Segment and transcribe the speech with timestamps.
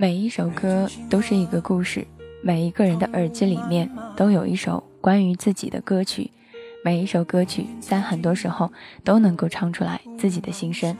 [0.00, 2.06] 每一首歌都是一个故事，
[2.40, 6.30] 每一个人的耳机里面都有一首关于自己的歌曲。
[6.84, 8.72] 每一首歌曲在很多时候
[9.02, 10.96] 都能够唱出来自己的心声。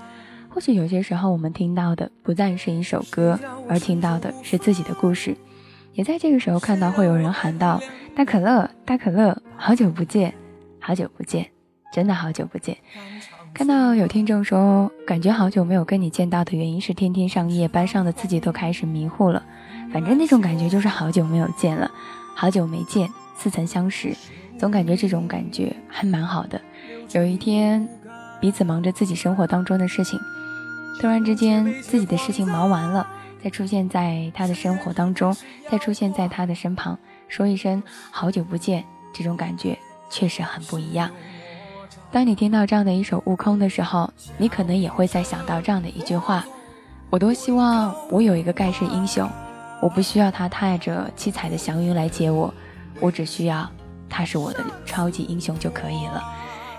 [0.49, 3.39] 或许有些时候我们听到的不再是一首歌，
[3.69, 5.37] 而听到的是自己的故事。
[5.93, 7.81] 也在这个时候看到会有人喊道
[8.17, 10.35] ：“大可乐，大可乐，好久不见，
[10.81, 11.49] 好久不见，
[11.93, 12.77] 真的好久不见。”
[13.55, 19.43] 看到有听众说，感觉好久没有跟你见到的原因是天天上夜班上的自己都开始迷糊了。
[19.93, 21.91] 反正那种感觉就是好久没有见了，
[22.37, 24.15] 好久没见，似曾相识，
[24.59, 26.61] 总感觉这种感觉还蛮好的。
[27.13, 27.89] 有一天，
[28.41, 30.21] 彼此忙着自己生活当中的事情，
[31.01, 33.09] 突然之间自己的事情忙完了，
[33.43, 35.35] 再出现在他的生活当中，
[35.71, 36.97] 再出现在他的身旁，
[37.27, 39.77] 说一声好久不见，这种感觉
[40.11, 41.11] 确实很不一样。
[42.11, 46.43] 当你听到这样的一首《悟空》的时候，你可能也会再想到这样的一句话：
[47.11, 49.29] 我多希望我有一个盖世英雄，
[49.83, 52.53] 我不需要他踏着七彩的祥云来接我，
[52.99, 53.69] 我只需要
[54.09, 56.25] 他是我的超级英雄就可以了。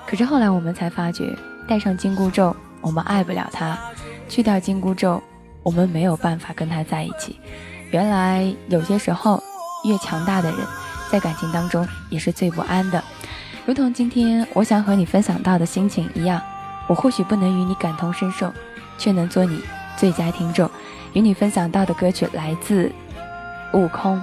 [0.08, 1.38] 可是后来我们才发觉，
[1.68, 3.78] 带上紧箍咒，我们爱不了他；
[4.28, 5.22] 去掉紧箍咒，
[5.62, 7.40] 我们没有办法跟他在一起。
[7.92, 9.40] 原来有些时候，
[9.86, 10.60] 越强大的人，
[11.12, 13.04] 在感情当中也是最不安的。
[13.70, 16.42] 如同今天我想和你分享到的心情一样，
[16.88, 18.52] 我或许不能与你感同身受，
[18.98, 19.62] 却能做你
[19.96, 20.68] 最佳听众。
[21.14, 22.92] 与你分享到的歌曲来自
[23.78, 24.18] 《悟空》。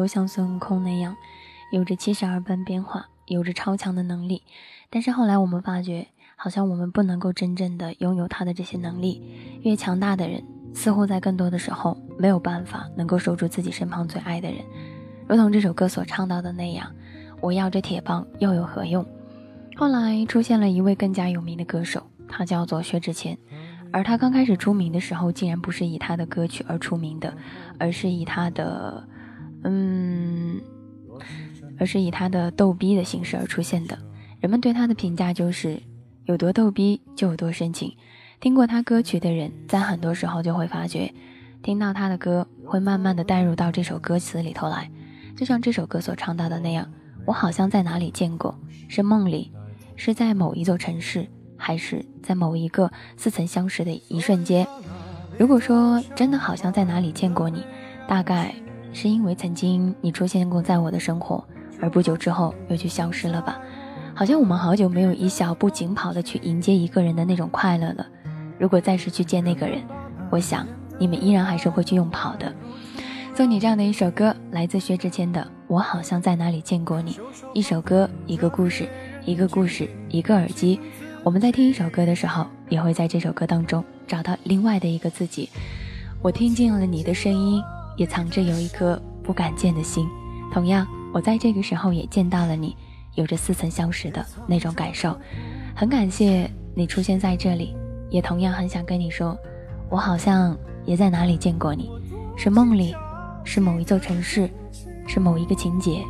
[0.00, 1.14] 够像孙悟空那样，
[1.70, 4.42] 有着七十二般变化，有着超强的能力。
[4.88, 6.06] 但是后来我们发觉，
[6.36, 9.22] 好像我们不能够真正的拥有他的这些能力。
[9.60, 14.64] 越强大的人，似乎在更多的时候没有办法能够守住自己身旁最爱的人。
[15.28, 16.90] 如同这首歌所唱到的那样
[17.42, 19.04] ：“我要这铁棒又有何用？”
[19.76, 23.36] 后来出现了一位更加有名的歌手，他叫做薛之谦。
[23.92, 27.36] 而他刚开始出名的时候，竟然不是以他的歌曲而出名的，
[27.78, 29.04] 而是以他的，
[29.64, 30.60] 嗯，
[31.78, 33.98] 而是以他的逗逼的形式而出现的。
[34.40, 35.80] 人们对他的评价就是
[36.24, 37.94] 有多逗逼就有多深情。
[38.40, 41.12] 听过他歌曲的人，在很多时候就会发觉，
[41.62, 44.90] 听到他的歌会慢慢的带入到这首歌词里头来，
[45.36, 46.90] 就像这首歌所唱到的那样：
[47.26, 49.52] 我好像在哪里见过，是梦里，
[49.96, 51.26] 是在某一座城市。
[51.62, 54.66] 还是在某一个似曾相识的一瞬间。
[55.38, 57.62] 如果说真的好像在哪里见过你，
[58.08, 58.54] 大概
[58.92, 61.42] 是因为曾经你出现过在我的生活，
[61.80, 63.58] 而不久之后又去消失了吧？
[64.14, 68.06] 好像我们好久没有以小步紧跑的去迎接一个人的那种快乐了。
[68.58, 69.80] 如果再是去见那个人，
[70.30, 70.66] 我想
[70.98, 72.52] 你们依然还是会去用跑的。
[73.34, 77.12] 送你这样的一首歌，来自薛之谦的《我好像在哪里见过你》。
[77.54, 78.86] 一首歌，一个故事，
[79.24, 80.78] 一个故事，一个耳机。
[81.22, 85.48] 我们在听一首歌的时候，也会在这首歌当中找到另外的一个自己。
[86.20, 87.62] 我听见了你的声音，
[88.00, 90.08] 也藏着有一颗不敢见的心。
[90.50, 92.74] 同样，我在这个时候也见到了你，
[93.14, 95.14] 有着似曾相识的那种感受。
[95.76, 97.76] 很感谢你出现在这里，
[98.08, 99.36] 也同样很想跟你说，
[99.90, 100.56] 我好像
[100.86, 101.90] 也在哪里见过你，
[102.38, 102.96] 是梦里，
[103.44, 104.48] 是某一座城市，
[105.06, 106.02] 是某一个情节，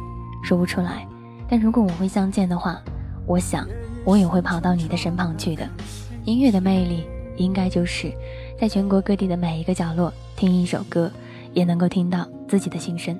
[0.44, 1.04] 说不出来。
[1.48, 2.80] 但如果我会相见的话，
[3.26, 3.66] 我想。
[4.02, 5.68] 我也会跑到你的身旁去的。
[6.24, 7.04] 音乐的魅力，
[7.36, 8.10] 应该就是
[8.58, 11.12] 在全国各地的每一个角落听一首歌，
[11.52, 13.18] 也能够听到自己的心声。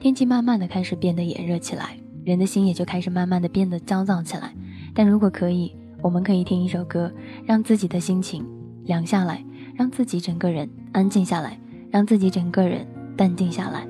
[0.00, 4.52] 天气慢慢的开始变得炎热起来，人的心也就开始慢慢的变得焦躁起来。
[4.94, 7.12] 但如果可以，我们可以听一首歌，
[7.44, 8.46] 让自己的心情
[8.84, 9.44] 凉下来，
[9.74, 11.58] 让自己整个人安静下来，
[11.90, 12.86] 让自己整个人
[13.16, 13.86] 淡定下来。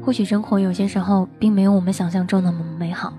[0.00, 3.12] 或许生活有些时候并没有我们想象中那么美好，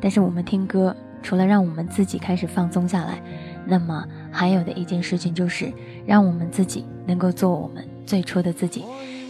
[0.00, 3.20] 但是我们听歌，除了让我们自己开始放松下来，
[3.66, 5.72] 那么还有的一件事情就是
[6.04, 8.84] 让我们自己能够做我们最初的自己。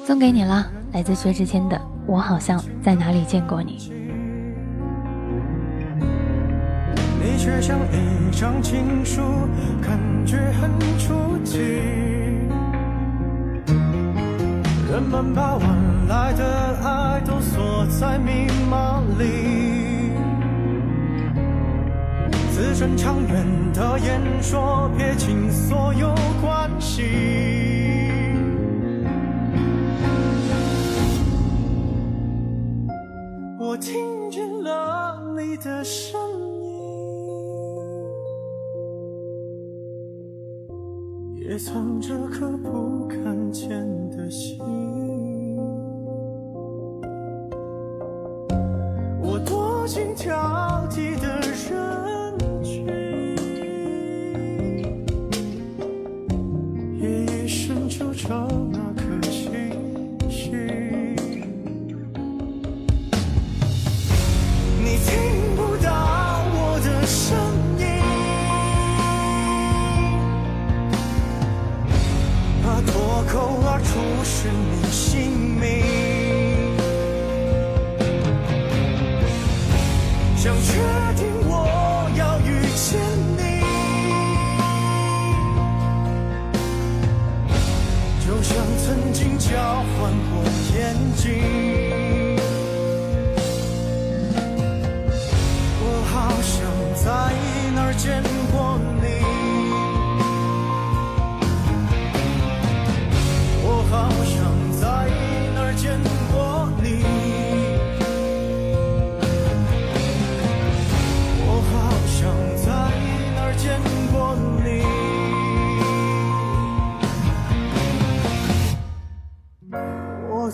[0.06, 1.76] 送给你了，来自薛之谦的
[2.06, 3.76] 《我好像在哪里见过你》。
[7.20, 9.20] 你却像一张情书，
[9.82, 11.58] 感觉很出奇。
[14.88, 16.44] 人们把晚来的
[16.84, 20.12] 爱都锁在密码里，
[22.52, 23.44] 自尊长远
[23.74, 27.65] 的演说，撇清所有关系。
[33.76, 36.18] 我听见了你的声
[36.62, 36.80] 音。
[41.34, 43.68] 也藏着颗不看见
[44.08, 44.58] 的心。
[49.20, 51.15] 我多心挑剔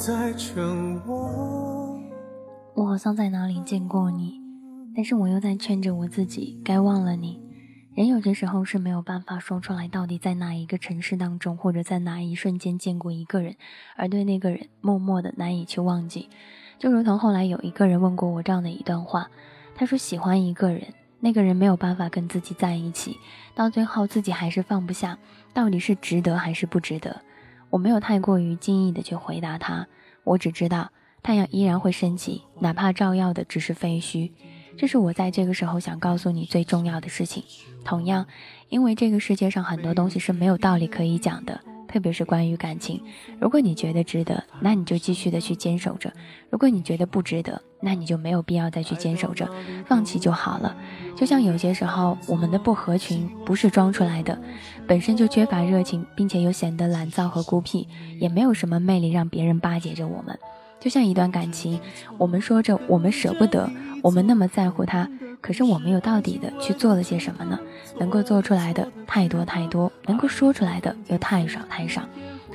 [0.04, 0.60] 在沉
[1.06, 1.96] 默。
[2.74, 4.40] 我好像在哪里见过你，
[4.96, 7.40] 但是我又在劝着我自己，该忘了你。
[7.94, 13.54] 人有些时候是没有办法说出来，到底在哪一个城市当中，或者在哪一瞬间见过一个人，
[13.94, 16.28] 而对那个人默默的难以去忘记。
[16.80, 19.30] 就如同后来有一个人问过我这样的一段话，
[19.76, 20.82] 他说喜欢一个人，
[21.20, 23.18] 那个人没有办法跟自己在一起，
[23.54, 25.16] 到最后自己还是放不下，
[25.54, 27.22] 到底是值得还是不值得？
[27.72, 29.86] 我没有太过于惊异的去回答他，
[30.24, 30.90] 我只知道
[31.22, 34.30] 太阳依然会升起，哪怕照耀的只是废墟。
[34.76, 37.42] 这是我在这个时候想告诉你最重要的事情。
[37.82, 38.26] 同样，
[38.68, 41.58] 因为这个世界上很多东西是没有道理可以讲的，
[41.92, 43.02] 特别是关于感情。
[43.38, 46.08] 如果你觉得值得，那你就继续的去坚守着；
[46.48, 49.46] 如果你觉得不值得，那你就没有必要再去坚守着，
[49.86, 50.74] 放弃就好了。
[51.14, 54.40] 就像有些时候，我们的不合群不是装出来的，
[54.86, 57.86] 本身就缺乏热情，并且又显得懒躁和孤僻，
[58.18, 60.38] 也没有什么魅力让别人巴结着我们。
[60.80, 61.78] 就像一段感情，
[62.16, 63.70] 我们说着我们舍不得，
[64.02, 65.08] 我们那么在乎他，
[65.42, 67.58] 可是我们又到底的去做了些什么呢？
[67.98, 72.02] 能够做出来的太多太多，能够说出来的又太少太少。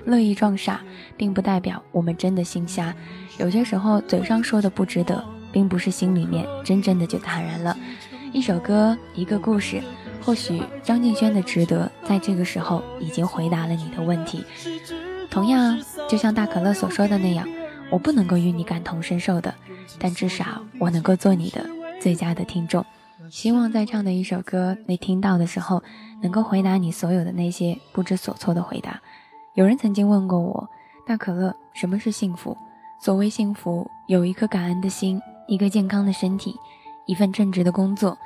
[0.06, 0.80] 乐意装傻，
[1.18, 2.96] 并不代表我们真的心瞎。
[3.38, 5.22] 有些时候嘴上说的不值得，
[5.52, 7.78] 并不是心里面真正的就坦然了。
[8.32, 9.82] 一首歌，一个故事，
[10.24, 14.46] 或许张敬轩的值得，在这个时候已经回答了你的问题。
[15.30, 17.46] 同样，就像大可乐所说的那样。
[17.90, 19.54] 我不能够与你感同身受的，
[19.98, 21.66] 但至少我能够做你的
[22.00, 22.86] 最佳的听众。
[23.32, 25.82] 希望在唱的一首歌你听到的时候，
[26.22, 29.02] 能够回答你所有的那些不知所措的回答。
[29.56, 30.70] 有人曾经问过我，
[31.06, 32.56] 大可乐，什么是幸福？
[33.02, 36.56] 所谓幸福，有一颗感恩的心，一个健康的身体，
[37.06, 38.18] 一份正直的工作，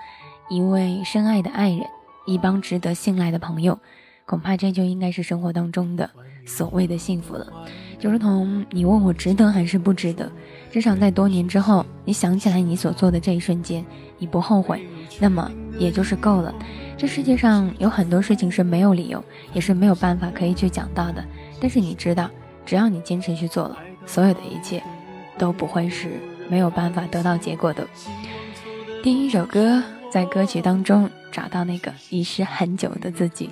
[0.50, 1.86] 一位深爱的爱人，
[2.26, 3.80] 一帮值得信赖的朋友，
[4.26, 6.10] 恐怕这就应该是生活当中的
[6.46, 7.48] 所谓的幸福了。
[8.02, 10.30] 就如同你问我值得还是不值得，
[10.72, 13.86] 至少在多年之后，你想起来你所做的这一瞬间，
[14.18, 14.82] 你不后悔，
[15.20, 16.52] 那么也就是够了。
[16.98, 21.24] 这世界上有很多事情是没有理由，也是没有办法可以去讲到的。
[21.60, 22.28] 但是你知道，
[22.66, 23.78] 只要你坚持去做了，
[24.08, 24.82] 所有的一切
[25.38, 27.88] 都不会是没有办法得到结果的。
[29.04, 33.52] 第一首歌，在歌曲当中找到那个遗失很久的自己。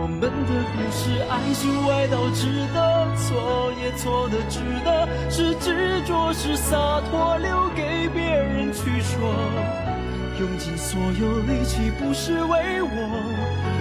[0.00, 0.38] 我们的故
[0.94, 2.78] 事，爱情歪到值得，
[3.16, 9.18] 错也错的值得，是执着是洒脱，留给别人去说。
[10.38, 12.94] 用尽所有力气，不是为我，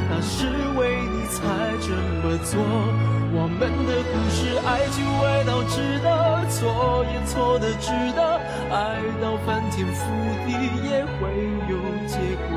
[0.10, 1.46] 那是为你才
[1.86, 1.94] 这
[2.26, 2.58] 么做。
[3.38, 8.42] 我们的故事，爱就爱到值得，错也错的值得，
[8.74, 10.02] 爱到翻天覆
[10.48, 10.50] 地
[10.90, 11.30] 也会
[11.70, 12.18] 有结
[12.50, 12.57] 果。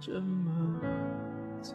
[0.00, 0.80] 这么
[1.60, 1.74] 做。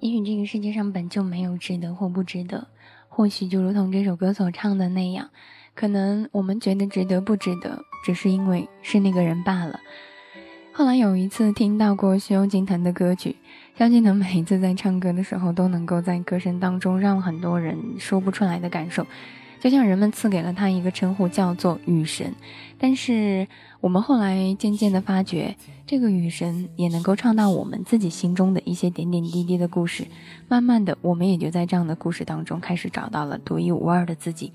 [0.00, 2.66] 也许这个世界上本就没有值得或不值得，
[3.08, 5.28] 或许就如同这首歌所唱的那样，
[5.74, 9.78] 可能我们觉得值得不值得，只是因为是那个人罢了。
[10.72, 13.36] 后来有一次听到过萧敬腾的歌曲，
[13.76, 19.06] 萧敬腾每一次在唱歌的时候，都能够在歌声当中让很多人说不出来的感受。
[19.62, 22.34] 就像人们赐给了他一个称呼，叫做雨神，
[22.78, 23.46] 但是
[23.80, 25.54] 我们后来渐渐的发觉，
[25.86, 30.04] 这个雨神也能够唱到我们自己心中的一些点点滴滴的故事。
[30.48, 34.52] 慢慢的，我们也就在这样的故事当中开始找到了独一无二的自己，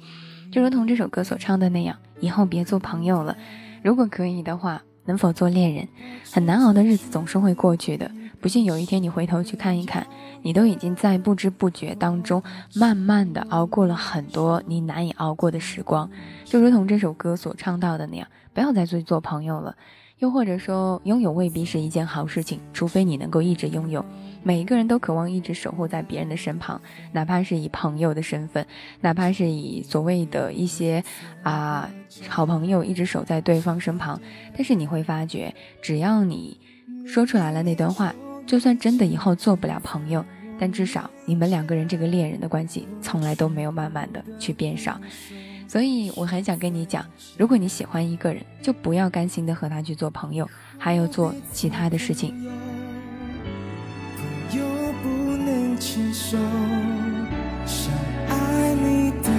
[0.52, 3.38] 就如同这首歌所唱的那样，以后别做朋友了，
[3.82, 4.84] 如果可以的话。
[5.08, 5.88] 能否做恋人？
[6.34, 8.12] 很难熬的日子总是会过去的。
[8.48, 10.08] 不信有一天你回头去看一看，
[10.42, 12.42] 你都已经在不知不觉当中，
[12.74, 16.10] 慢慢的熬过了很多你难以熬过的时光。
[16.46, 19.76] 就如同这首歌所唱到的那样，不要再去做朋友了。
[20.20, 24.06] 又或者说，拥有未必是一件好事情，除非你能够一直拥有。
[24.44, 26.80] 每一个人都渴望一直守护在别人的身旁，
[27.12, 28.66] 哪怕是以朋友的身份，
[29.02, 31.04] 哪怕是以所谓的一些
[31.44, 31.90] 啊
[32.30, 34.18] 好朋友一直守在对方身旁。
[34.54, 36.58] 但是你会发觉，只要你
[37.06, 38.16] 说出来了那段话，
[38.48, 40.26] 就算真的以后做不了朋友，
[40.58, 45.00] 但至少你们两个人这个恋人的关系从来都没有慢慢的去变少。
[45.68, 47.06] 所以我很想跟你讲，
[47.38, 52.34] 如果你喜欢一个人，就不要甘心的和他去做朋友，还要做其他的事情。
[55.80, 56.36] 牵手，
[57.68, 57.94] 想
[58.30, 59.30] 爱你的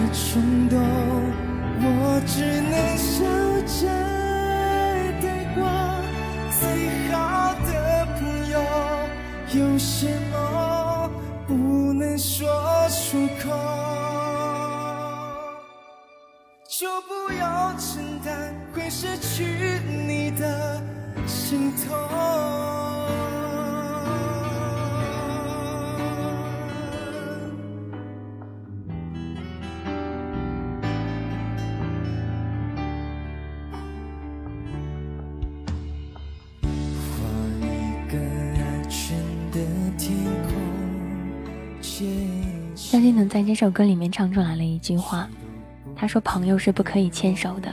[43.38, 45.28] 在这首歌里面唱出来了一句话，
[45.95, 47.73] 他说：“朋友是不可以牵手的，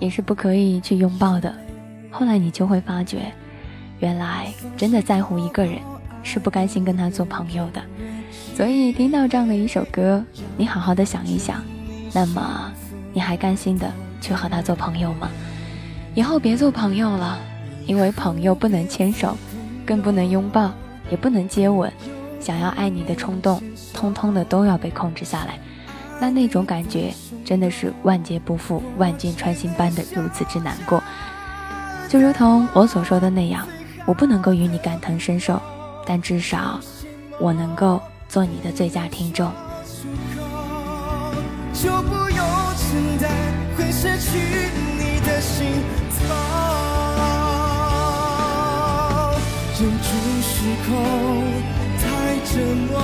[0.00, 1.54] 也是不可以去拥抱的。”
[2.10, 3.32] 后来你就会发觉，
[4.00, 5.78] 原来真的在乎一个人
[6.24, 7.80] 是不甘心跟他做朋友的。
[8.56, 10.24] 所以听到这样的一首歌，
[10.56, 11.62] 你好好的想一想，
[12.12, 12.72] 那么
[13.12, 13.88] 你还甘心的
[14.20, 15.30] 去和他做朋友吗？
[16.16, 17.38] 以后别做朋友了，
[17.86, 19.36] 因为朋友不能牵手，
[19.86, 20.72] 更不能拥抱，
[21.12, 21.92] 也不能接吻。
[22.40, 25.58] 想要爱你的冲动，通通的都要被控制下来，
[26.18, 27.12] 那那种感觉
[27.44, 31.02] 真的是万劫不复、万箭穿心般的如此之难过。
[32.08, 33.68] 就如同我所说的那样，
[34.06, 35.60] 我不能够与你感同身受，
[36.06, 36.80] 但至少
[37.38, 39.52] 我能够做你的最佳听众。
[41.72, 42.38] 就不用
[42.76, 43.30] 承担
[43.76, 44.38] 会失去
[44.98, 45.66] 你的心
[46.16, 46.26] 痛，
[52.52, 52.98] 折磨，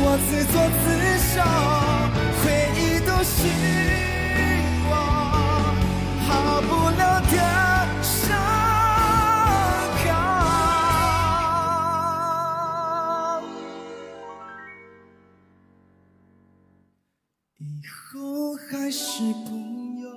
[0.00, 0.84] 我自作自
[1.28, 1.36] 受，
[2.40, 2.42] 回
[2.74, 3.36] 忆都是
[4.88, 4.90] 我
[6.26, 6.28] 好
[6.62, 7.32] 不了的
[8.02, 8.08] 伤
[9.98, 10.06] 口。
[17.58, 17.62] 以
[18.10, 19.04] 后还是
[19.44, 19.48] 朋
[20.00, 20.08] 友，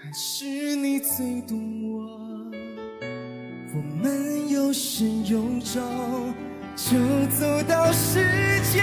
[0.00, 1.58] 还是你最懂
[1.90, 2.27] 我。
[4.68, 6.34] 有始有终，
[6.76, 6.98] 就
[7.38, 8.20] 走到世
[8.70, 8.82] 界。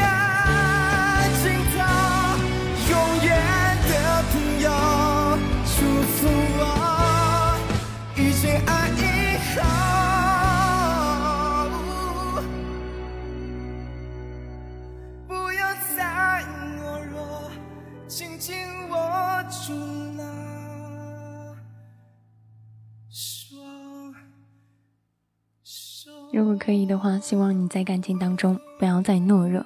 [26.57, 29.65] 可以的话，希望你在感情当中不要再懦弱。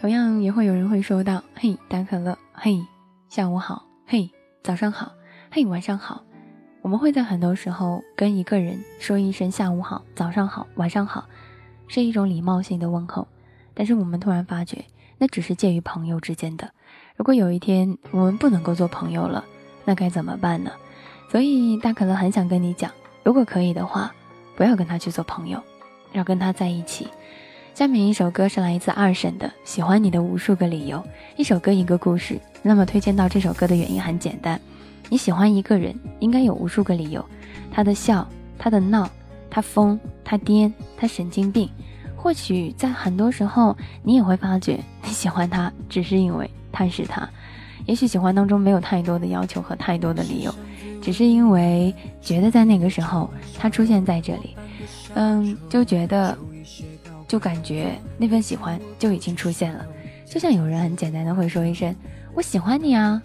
[0.00, 2.80] 同样也会有人会说到：“嘿，大可乐，嘿，
[3.28, 4.30] 下午好，嘿，
[4.62, 5.12] 早上好，
[5.50, 6.22] 嘿，晚上好。”
[6.82, 11.26] 我们会在很多时候跟一个人说一声下午好、早上好、晚上好，
[11.88, 13.26] 是一种礼貌性的问候。
[13.74, 14.84] 但是我们突然发觉，
[15.18, 16.70] 那只是介于朋友之间的。
[17.16, 19.44] 如果有一天我们不能够做朋友了，
[19.84, 20.70] 那该怎么办呢？
[21.30, 22.90] 所以大可乐很想跟你讲，
[23.24, 24.14] 如果可以的话，
[24.56, 25.62] 不要跟他去做朋友，
[26.18, 27.06] 要跟他在一起。
[27.74, 30.98] 下面一首歌是来自二婶的《喜欢你的无数个理由》，
[31.36, 32.38] 一首歌一个故事。
[32.60, 34.60] 那么推荐到这首歌的原因很简单，
[35.08, 37.24] 你喜欢一个人，应该有无数个理由。
[37.70, 39.08] 他的笑，他的闹，
[39.48, 41.70] 他疯，他癫，他神经病。
[42.16, 47.28] 或许在很多时候，你也会发觉你喜欢他，只是因为他是他。
[47.86, 50.52] 也许喜欢当中没有太多的要求和太多的理由，
[51.00, 54.56] 只是因为觉得在那个时候他出现在这里，
[55.14, 56.36] 嗯，就觉得。
[57.26, 59.86] 就感觉那份喜欢就已经出现了，
[60.24, 61.94] 就像有人很简单的会说一声
[62.32, 63.22] “我喜欢你啊”，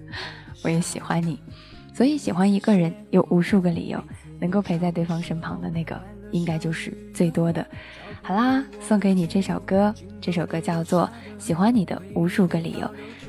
[0.64, 1.38] 我也喜欢你，
[1.92, 4.02] 所以喜欢一个人有无数个理由，
[4.40, 7.66] 能够陪在对方身旁的那个应该就是最多的。
[8.22, 11.06] 好啦，送给你这首歌，这首歌叫做
[11.44, 12.86] 《喜欢你的无数个理由》。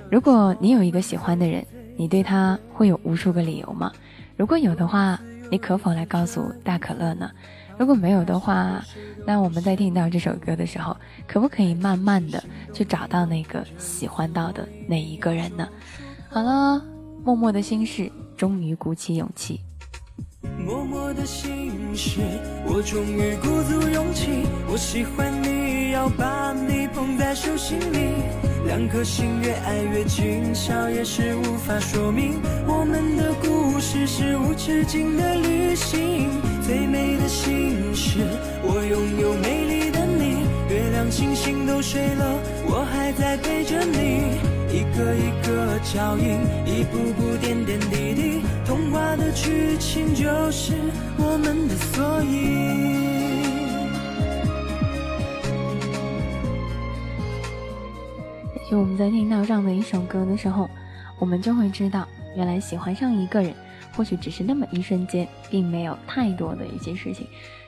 [0.09, 1.61] 如果你有一个喜欢的人，
[1.97, 3.91] 你对他会有无数个理由吗？
[4.37, 7.29] 如果有的话，你可否来告诉大可乐呢？
[7.77, 8.83] 如果没有的话，
[9.25, 15.67] 那我们在听到这首歌的时候，可不可以慢慢的去找到那个喜欢到的那一个人呢？
[16.29, 16.83] 好了，
[17.23, 19.61] 默默的心事，终于鼓起勇气。
[20.65, 22.19] 默默的心事，
[22.65, 24.47] 我终于鼓足勇气。
[24.69, 28.46] 我喜欢你，要把你捧在手心里。
[28.65, 32.39] 两颗心越爱越近，笑也是无法说明。
[32.67, 36.29] 我们的故事是无止境的旅行。
[36.65, 38.19] 最美的心事，
[38.63, 40.45] 我拥有美丽的你。
[40.69, 44.39] 月亮星星都睡了，我还在陪着你。
[44.69, 50.73] 一个一个脚印，一步步点点滴滴，童话的剧情就是
[51.17, 53.26] 我们的缩影。
[58.69, 60.69] 就我们在听到这样的一首歌的时候，
[61.19, 63.53] 我们就会知道，原来喜欢上一个人。
[63.95, 67.25] 或许只是那么一瞬间，并没有太多的一些事情。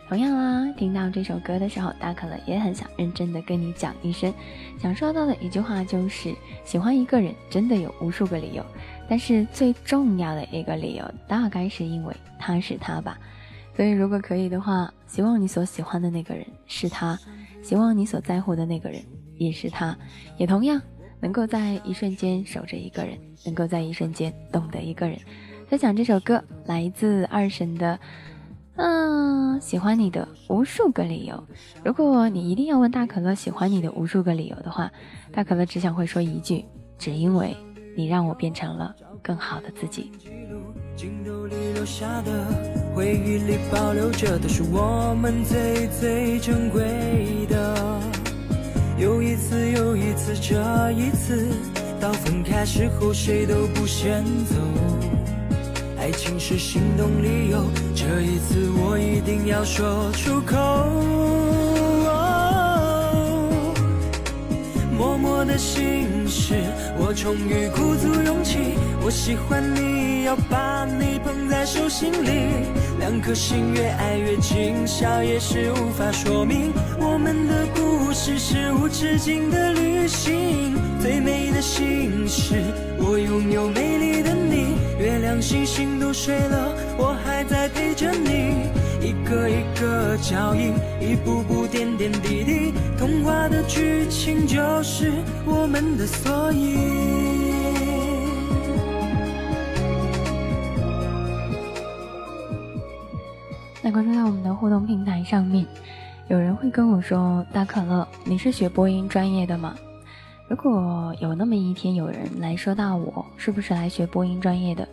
[0.08, 4.32] 同样啦，听到这首歌的时候，大可乐也很想认真的跟你讲一声，
[4.78, 8.64] 想说到的一句话就是：喜欢一个人真的有无数个理由，
[9.08, 13.18] 但是最重要的一个理由，大概是因为他是他吧。
[13.76, 17.18] 所以如果可以的话，希望你所喜欢的那个人是他，
[17.64, 19.02] 希望你所在乎的那个人
[19.40, 19.98] 也是他，
[20.38, 20.80] 也同样
[21.20, 25.18] 能够在一瞬间守着一个人，能够在一瞬间懂得一个人。
[25.68, 28.00] 分享这首歌来自二婶的，
[28.76, 31.44] 嗯，喜欢你的无数个理由。
[31.84, 34.92] 如果你一定要问大可乐喜欢你的无数个理由的话，
[35.32, 36.66] 大可乐只想会说一句：
[36.98, 37.56] 只因为
[37.96, 40.12] 你让我变成了更好的自己。
[42.96, 48.09] 回忆里保留着的是我们最最珍贵的。
[49.00, 51.48] 又一次又一次，这一次
[52.02, 54.56] 到分开时候，谁都不先走。
[55.98, 57.64] 爱情是心动理由，
[57.96, 60.58] 这一次我一定要说出口。
[64.98, 66.56] 默默的心事，
[66.98, 68.76] 我终于鼓足勇气。
[69.02, 72.68] 我喜欢你，要把你捧在手心里。
[73.00, 76.74] 两颗心越爱越近，笑也是无法说明。
[77.00, 82.62] 我们的故事是无止境的旅行，最美的心事，
[82.98, 84.76] 我拥有美丽的你。
[85.00, 88.68] 月亮星星都睡了，我还在陪着你。
[89.02, 95.14] 一个一个脚印，一步步点点滴滴，童话的剧情就是
[95.46, 97.79] 我们的缩影。
[103.92, 105.66] 关注到我们的互动平台上面，
[106.28, 109.76] 有人会跟我说：“大可乐，你是学播音专业的吗？”
[110.48, 114.88] 如果有那么一天有人来说到我是不是来学播音专业的，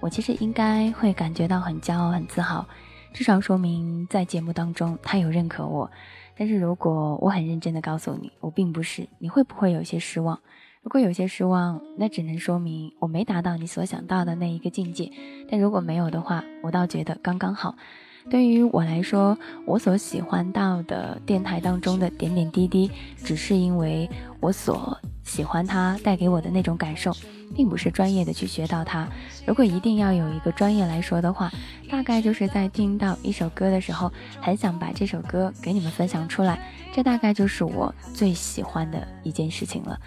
[0.00, 2.66] 我其实应该会感觉到很骄傲、很自豪，
[3.12, 5.90] 至少说明在节目当中他有认可我。
[6.36, 10.38] 但是如果我很认真的告诉你我并不是，你会不会有些失望？
[10.82, 15.10] 如果有些失望，那只能说明我没达到你所想到的那一个境界。
[15.50, 17.74] 但如果没有的话，我倒觉得刚刚好。
[18.30, 22.90] 对于我来说，我所喜欢到的电台当中的点点滴滴，
[23.24, 24.08] 只是因为
[24.40, 24.96] 我所。
[25.22, 27.14] 喜欢它带给我的那种感受，
[27.54, 29.06] 并不是专业的去学到它。
[29.46, 31.52] 如果一定要有一个专业来说的话，
[31.88, 36.58] 大概就是在听到一首歌的时候，很想把这首歌给你们分享出来。
[36.92, 40.00] 这大概就是我最喜欢的一件事情了。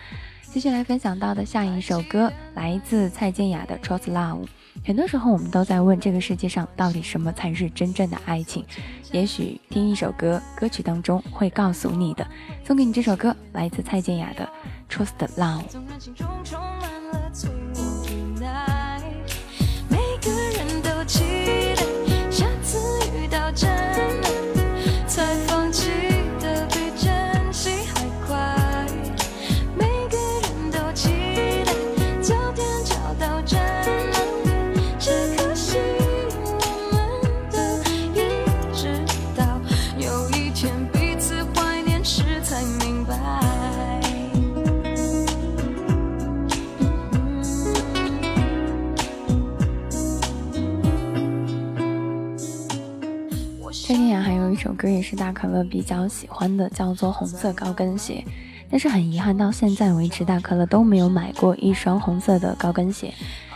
[0.54, 4.44] 继续来分享到的下一首歌，来自蔡健雅的《Trust Love》。
[4.86, 8.64] 很多时候，我们都在问这个世界上到底什么才是真正的爱情。
[9.12, 12.28] 也许听一首歌，歌曲当中会告诉你的。
[12.64, 14.48] 送给你这首歌，来自蔡健雅的
[14.96, 15.64] 《Trust Love》。
[54.64, 58.24] 首歌也是大可乐比较喜欢的，叫做《红色高跟鞋》，
[58.70, 63.14] 但是很遗憾，到现在为止，大可乐都没有买过一双红色的高跟鞋。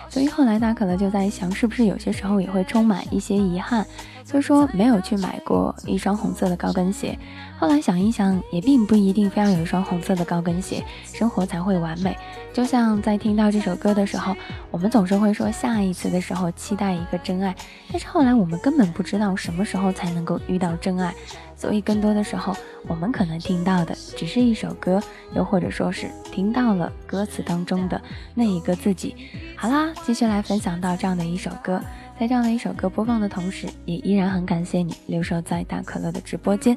[0.09, 3.87] 所以后来大可乐就在想，是不是有些时候也会充满一些遗憾，
[4.25, 7.17] 就是说没有去买过一双红色的高跟鞋。
[7.57, 12.17] 后来想一想，也并不一定非要有一双红色的高跟鞋，生活才会完美。
[12.57, 14.35] 就像在听到这首歌的时候，
[14.71, 17.55] 我们总是会说下一次的时候期待一个真爱，
[17.91, 21.13] 但是后来我们根本不知道什么时候才能够遇到真爱，
[21.55, 24.99] 所以更多的时候我们可能听到的只是一首歌，
[25.35, 28.01] 又或者说是听到了歌词当中的
[28.33, 29.15] 那一个自己。
[29.55, 31.79] 好啦，继续来分享到这样的一首歌，
[32.19, 36.75] 在这样的一首歌播放的同时，也依然很感谢你留守在大可乐的直播间。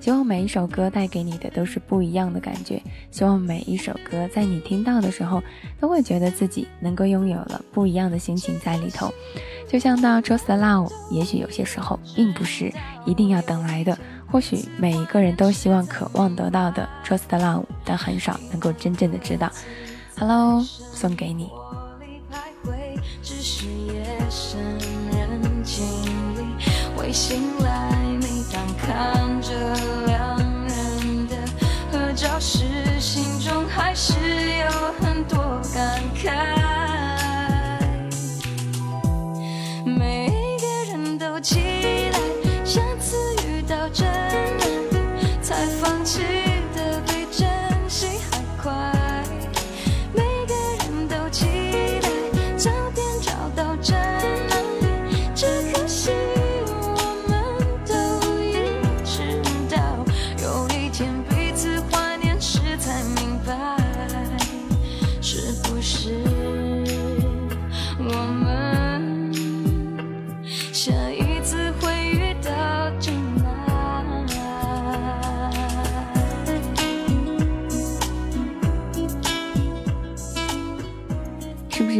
[0.00, 2.80] 希望每一首歌带给你的都是不一样的感觉。
[3.10, 5.42] 希望每一首歌在你听到的时候，
[5.80, 9.12] 都会觉得自己能够拥有了不一样的心情在里头。
[9.68, 12.72] 就像到 Trust Love，也许有些时候并不是
[13.04, 13.98] 一定要等来的。
[14.28, 19.50] 或许每一个人都希望、渴望得到的 Trust Love，但很少能够真正的知道。
[20.18, 21.50] Hello，送给你。
[28.78, 29.52] 看着
[30.06, 31.36] 两人的
[31.90, 32.64] 合照时
[33.00, 36.30] 心中还是有很多感慨。
[39.84, 42.18] 每一个人都期待
[42.64, 43.16] 下次
[43.46, 46.45] 遇到真爱才放弃。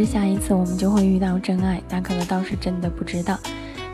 [0.07, 3.37] 下一次我们就会遇到真爱，大可乐倒是真的不知道。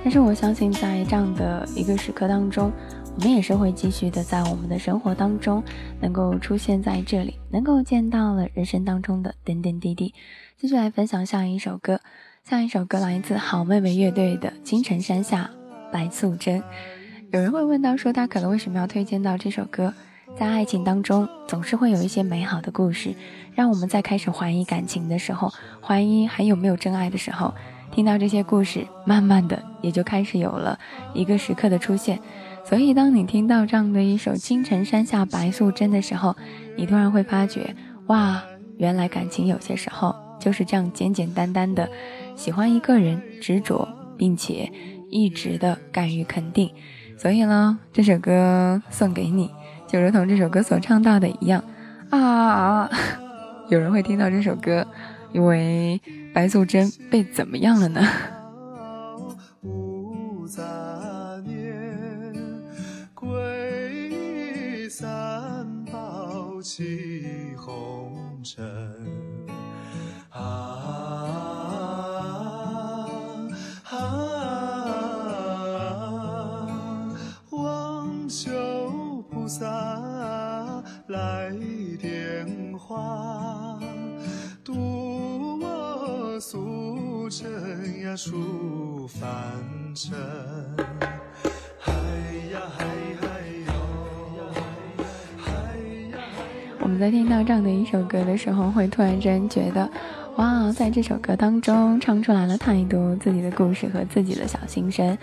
[0.04, 2.71] 但是我相信，在这样的一个时刻当中，
[3.15, 5.63] 我们也是会继续的在我们的生活当中
[5.99, 10.13] 能够出现在这里，能够见到了人生当中的点点滴滴。
[10.56, 11.99] 继续来分享下一首歌，
[12.43, 15.49] 下一首歌来自好妹妹乐队的《青城山下
[15.91, 16.62] 白素贞》。
[17.32, 19.91] 有人会问到说，大可乐为什么要推荐到这首歌？
[20.35, 23.13] 在爱情当中，总是会有一些美好的故事，
[23.53, 27.53] 让我们在开始怀疑感情的时候，怀疑还有没有真爱的时候，
[27.91, 30.77] 听到这些故事，慢慢的也就开始有了
[31.13, 32.19] 一个时刻的出现。
[32.65, 36.35] 所以，当你听到这样的一首《青城山下白素贞》的时候，
[36.75, 37.75] 你突然会发觉，
[38.07, 38.41] 哇，
[38.77, 41.87] 原来感情有些时候就是这样简简单单的，
[42.35, 44.71] 喜欢一个人，执着，并且
[45.11, 46.71] 一直的敢于肯定。
[47.17, 49.51] 所以呢，这首歌送给你。
[49.93, 51.63] 就如同这首歌所唱到的一样，
[52.10, 52.89] 啊，
[53.69, 54.84] 有人会听到这首歌，
[55.32, 56.01] 因为
[56.34, 58.01] 白素贞被怎么样了呢？
[66.63, 68.63] 几红尘
[79.47, 81.51] 萨来
[81.99, 83.79] 点化，
[84.63, 84.73] 渡
[96.79, 99.89] 我们在听到这样的一首歌的时候，会突然间觉得，
[100.36, 105.17] 哇，在这首歌当中唱出来了太多自己的故事和自己的小心声，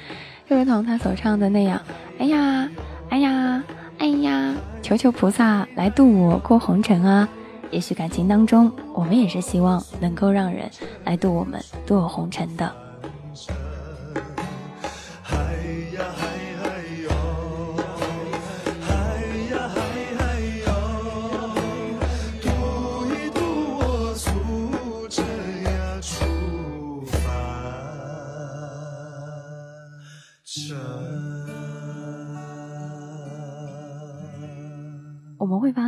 [0.49, 1.81] 就如同他所唱的那样，
[2.19, 2.69] 哎呀，
[3.11, 3.63] 哎呀，
[4.01, 7.29] 哎呀，求求菩萨来渡我过红尘啊！
[7.71, 10.71] 也许感情当中，我们也是希望能够让人
[11.05, 12.75] 来渡我们渡我红尘的。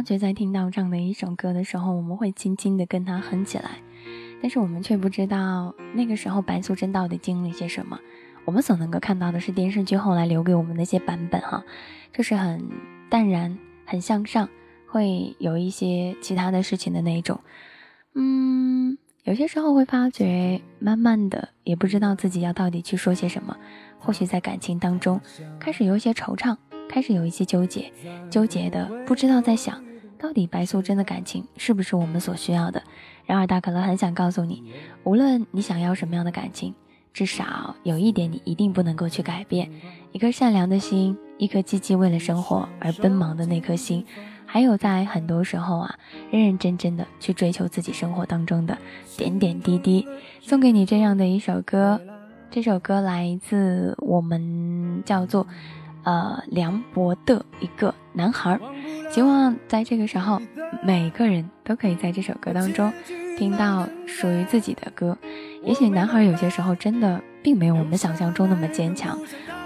[0.02, 3.78] 发觉，在听到这样的一首歌的时候，我们会轻轻的跟它哼起来，
[4.42, 8.00] 但是我们却不知道那个时候白素贞到底经历些什么。
[8.44, 11.62] 我们所能够看到的是电视剧后来留给我们那些版本，哈，
[12.12, 12.68] 就是很
[13.08, 14.48] 淡然、很向上，
[14.88, 17.38] 会有一些其他的事情的那一种。
[18.16, 23.56] 嗯，有些时候会发觉，慢慢的也不知道自己要到底去说些什么，
[24.00, 25.20] 或许在感情当中
[25.60, 26.56] 开始有一些惆怅。
[26.88, 27.90] 开始有一些纠结，
[28.28, 29.82] 纠结的不知道在想，
[30.22, 32.80] 到底白素贞的感情是不是我们所需要的？
[33.26, 34.62] 然而大可乐很想告诉你，
[35.02, 36.72] 无论你想要什么样的感情，
[37.12, 39.68] 至少有一点你一定不能够去改变：
[40.12, 44.06] 一颗善良的心，一颗积极为了生活而奔忙的那颗心，
[44.46, 45.98] 还有在很多时候啊，
[46.30, 48.78] 认认真真的去追求自己生活当中的
[49.16, 50.06] 点点滴滴。
[50.40, 52.00] 送给你这样的一首歌，
[52.48, 55.44] 这首歌来自我们叫做。
[56.04, 58.58] 呃，梁博的一个男孩，
[59.10, 60.40] 希望在这个时候，
[60.82, 62.92] 每个人都可以在这首歌当中
[63.38, 65.16] 听到属于自己的歌。
[65.62, 69.18] 也许男孩有些时候真的并没有我们想象中那么坚强，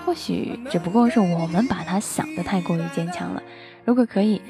[0.05, 3.43] 或许只不过是我们把他想的太过于坚强了。
[3.85, 4.41] 如果可以，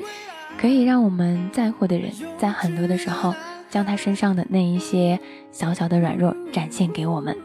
[0.58, 3.34] 可以让我们在乎的人在很多的时候，
[3.70, 5.18] 将他身上的那一些
[5.52, 7.36] 小小的软弱展现给我们，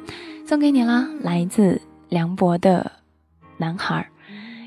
[0.45, 1.07] 送给你啦！
[1.21, 2.91] 来自梁博的
[3.57, 4.07] 男孩。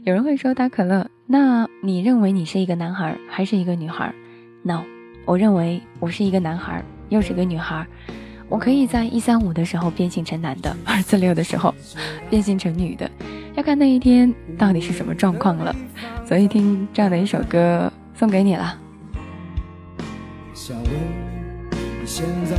[0.04, 4.14] 有人会说大可乐，那你认为你是一个男孩还是一个女孩
[4.62, 4.82] ？No，
[5.24, 7.86] 我认为我是一个男孩，又是一个女孩。
[8.50, 11.74] 我可以在一三五的时候变性成男的，二四六的时候
[12.28, 13.10] 变性成女的，
[13.54, 15.74] 要看那一天到底是什么状况了。
[16.26, 18.78] 所以听这样的一首歌送给你了。
[20.52, 20.92] 想问
[21.70, 22.58] 你现在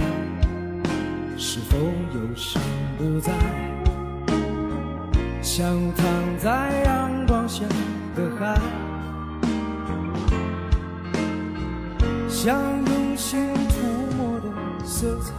[1.37, 1.77] 是否
[2.15, 2.59] 有心
[2.97, 3.31] 不在？
[5.43, 5.63] 想
[5.95, 6.05] 躺
[6.39, 6.49] 在
[6.85, 7.14] 阳
[7.57, 7.63] 下
[8.17, 8.59] 的海，
[12.27, 12.53] 像
[12.85, 13.75] 用心涂
[14.17, 14.49] 抹的
[14.85, 15.31] 色彩，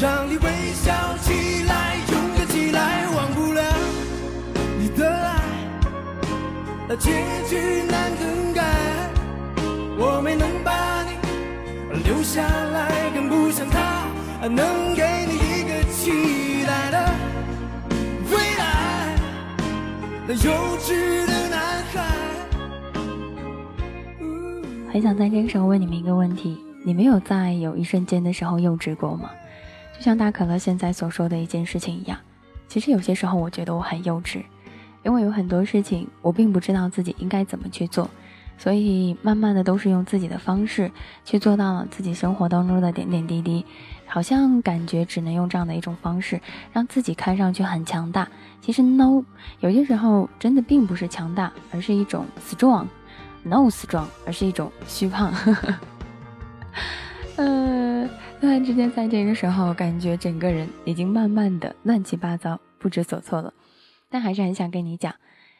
[0.00, 3.62] 让你微笑起来，勇敢起来，忘不了。
[4.78, 5.42] 你的爱，
[6.88, 7.10] 那结
[7.50, 8.64] 局难更改，
[9.98, 14.06] 我没能把你留下来，更不上他
[14.48, 15.21] 能给
[20.32, 22.00] 幼稚的男孩
[24.90, 29.30] 很想在这个时候问你们一个问题：你没有在有一瞬间的时候幼稚过吗？
[29.94, 32.18] 就像大可乐现在所说的一件事情一样。
[32.66, 34.42] 其实有些时候，我觉得我很幼稚，
[35.02, 38.08] 因为有很多事情我并不知道自己应该怎么去做。
[38.56, 40.90] 所以，慢慢的都是用自己的方式
[41.24, 43.66] 去做到了自己生活当中的点点滴滴，
[44.12, 46.38] 好像感觉只能用这样的一种方式
[46.70, 48.28] 让自己看上去很强大。
[48.60, 49.24] 其实，no，
[49.60, 55.32] 有些时候真的并不是强大，而是一种 strong，no strong，而是一种虚胖。
[57.36, 58.06] 呃，
[58.38, 63.54] 突然之间在这个时候，感觉整个人已经慢慢的乱七八糟、不知所措了，
[64.10, 65.14] 但还是很想跟你讲。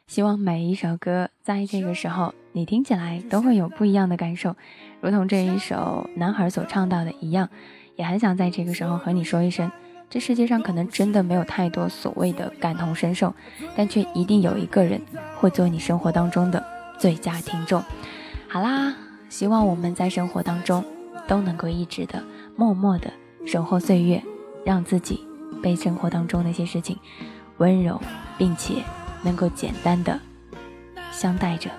[0.07, 4.57] 希望每一首歌在这个时候你听起来都会有不一样的感受，
[5.01, 7.49] 如同这一首男孩所唱到的一样，
[7.97, 9.71] 也很想在这个时候和你说一声：
[10.09, 13.35] 这世界上可能真的没有太多所谓的感同身受，
[13.77, 15.01] 但却一定有一个人
[15.39, 16.65] 会做你生活当中的
[16.99, 17.83] 最佳听众。
[18.49, 18.95] 好啦，
[19.29, 20.85] 希望我们在生活当中
[21.27, 22.23] 都能够一直的
[22.57, 23.13] 默默的
[23.47, 24.23] 守候岁月，
[24.65, 25.21] 让自己
[25.63, 26.99] 被生活当中那些事情
[27.59, 28.01] 温柔，
[28.39, 28.83] 并且。
[29.25, 30.19] 能够简单的
[31.13, 31.71] 相待着。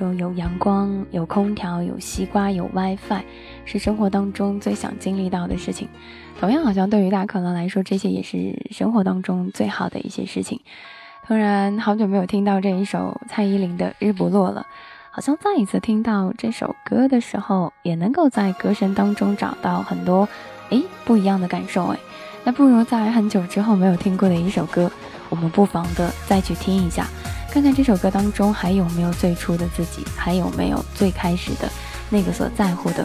[0.00, 3.20] 说，有阳光、有空调、有西瓜、有 WiFi，
[3.66, 5.90] 是生活当中最想经历到的事情。
[6.40, 10.58] 同样，好像对于大可乐来说，这些也是生活当中最好的一些事情。
[11.26, 14.66] 突然，好久没有听到这一首蔡依林的《日不落》了，
[15.10, 20.26] 好像再一次听到这首歌的时候，也能够在歌声当中找到很多
[20.70, 21.88] 诶不一样的感受。
[21.88, 21.98] 诶，
[22.42, 24.90] 那不如在很久之后没有听过的一首歌，
[25.28, 27.06] 我们不妨的再去听一下。
[27.50, 31.68] 看看这首歌当中还有没有最初的自己，还有没有最开始的
[32.08, 33.04] 那个所在乎的。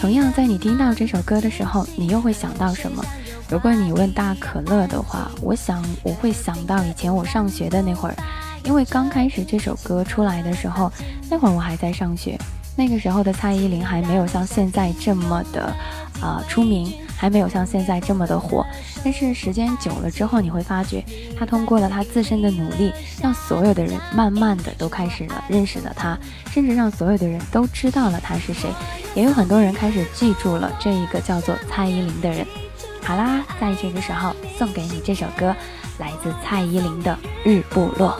[0.00, 3.04] 同样，在你听到这首歌的时候，你又会想到什么？
[3.48, 8.14] 如果你问大可乐的话，我想我会想到以前我上学的那会儿，
[8.62, 10.90] 因为刚开始这首歌出来的时候，
[11.28, 12.38] 那会儿我还在上学，
[12.76, 15.74] 那个时候的蔡依林还没有像现在这么的
[16.20, 16.92] 啊出名。
[17.20, 18.64] 还没有像现在这么的火，
[19.02, 21.04] 但是时间久了之后，你会发觉
[21.38, 26.18] 他通过了他自身的努力，让所有的人慢慢的都开始了认识了他，
[26.50, 28.68] 甚至让所有的人都知道了他是谁，
[29.14, 32.46] 也有很多人开始记住了这一个叫做蔡依林的人。
[33.02, 35.56] 好啦，在这个时候送给你这首歌，
[35.98, 37.18] 来自蔡依林的
[37.50, 38.10] 《日不落》。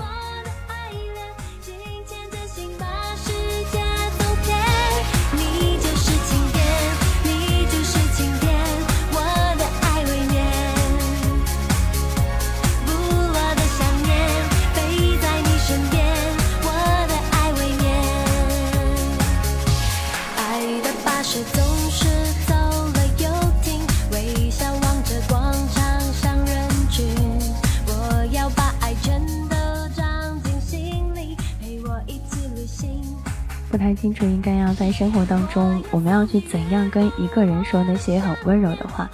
[33.81, 39.09] 不太清楚应该要在生活当中，我们要去怎样跟一个人说那些很温柔的话。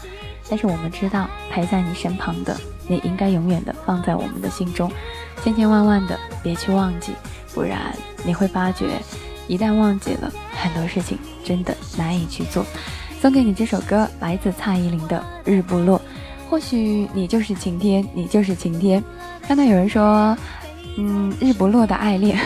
[0.51, 2.57] 但是我们知道，陪在你身旁的，
[2.89, 4.91] 也应该永远的放在我们的心中，
[5.41, 7.13] 千千万万的别去忘记，
[7.55, 9.01] 不然你会发觉，
[9.47, 12.67] 一旦忘记了很多事情，真的难以去做。
[13.21, 15.97] 送给你这首歌，来自蔡依林的《日不落》。
[16.51, 19.01] 或许你就是晴天，你就是晴天。
[19.43, 20.37] 看到有人说，
[20.99, 22.37] 嗯，日不落的爱恋。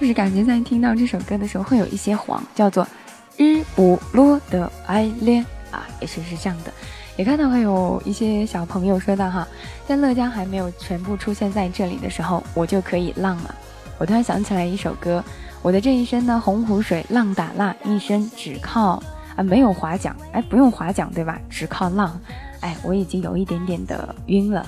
[0.00, 2.42] 就是感觉在听到这首歌的时候会有一些黄？
[2.54, 2.88] 叫做
[3.36, 6.72] “日不落的爱恋”啊，也许是这样的。
[7.16, 9.46] 也看到会有一些小朋友说到哈，
[9.86, 13.54] 在乐嘉还没有全部出现在这里的时候，我就可以浪了。
[13.98, 15.22] 我突然想起来一首歌，
[15.60, 19.02] 我的这一生呢，洪湖水浪打浪，一生只靠
[19.36, 21.38] 啊没有划桨，哎不用划桨对吧？
[21.50, 22.18] 只靠浪，
[22.60, 24.66] 哎我已经有一点点的晕了。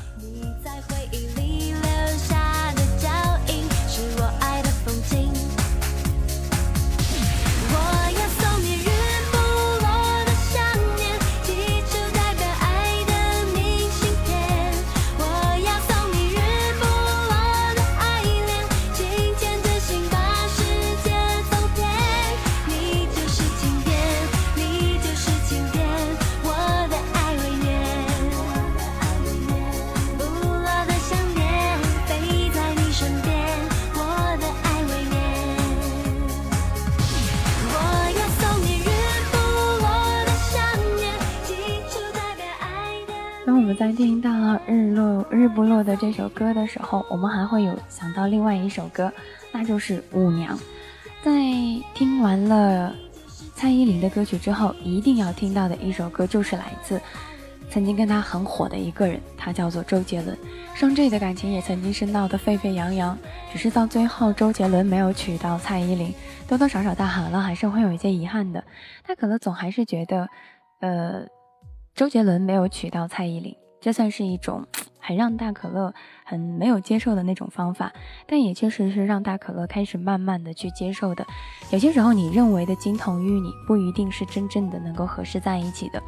[43.83, 44.31] 在听到
[44.65, 49.13] 日落日不落的这首歌的时候，我们还会有想到另外一首歌，
[49.51, 50.57] 那就是《舞娘》。
[51.21, 51.33] 在
[51.93, 52.95] 听完了
[53.57, 57.01] 蔡依林的歌曲之后，一定要听到的一首歌就是来自
[57.71, 60.39] 曾经跟他很火的一个人，他叫做周杰伦。
[60.77, 63.19] 双 J 的感情也曾经是闹得沸沸扬扬，
[63.53, 66.15] 只是到最后周杰伦没有娶到蔡依林，
[66.47, 68.63] 多多少少他好了还是会有一些遗憾的。
[69.03, 70.29] 他可能总还是觉得，
[70.79, 71.27] 呃，
[71.97, 73.53] 周杰伦没有娶到蔡依林。
[73.83, 74.65] 这算是一种
[75.01, 75.93] 很让大可乐
[76.25, 77.93] 很没有接受的那种方法，
[78.27, 81.27] 但也确实是让大可乐开始慢慢的去接受的。
[81.73, 86.01] 有些时候，你认为的金童玉女，不一定是真正的能够合适在一起的。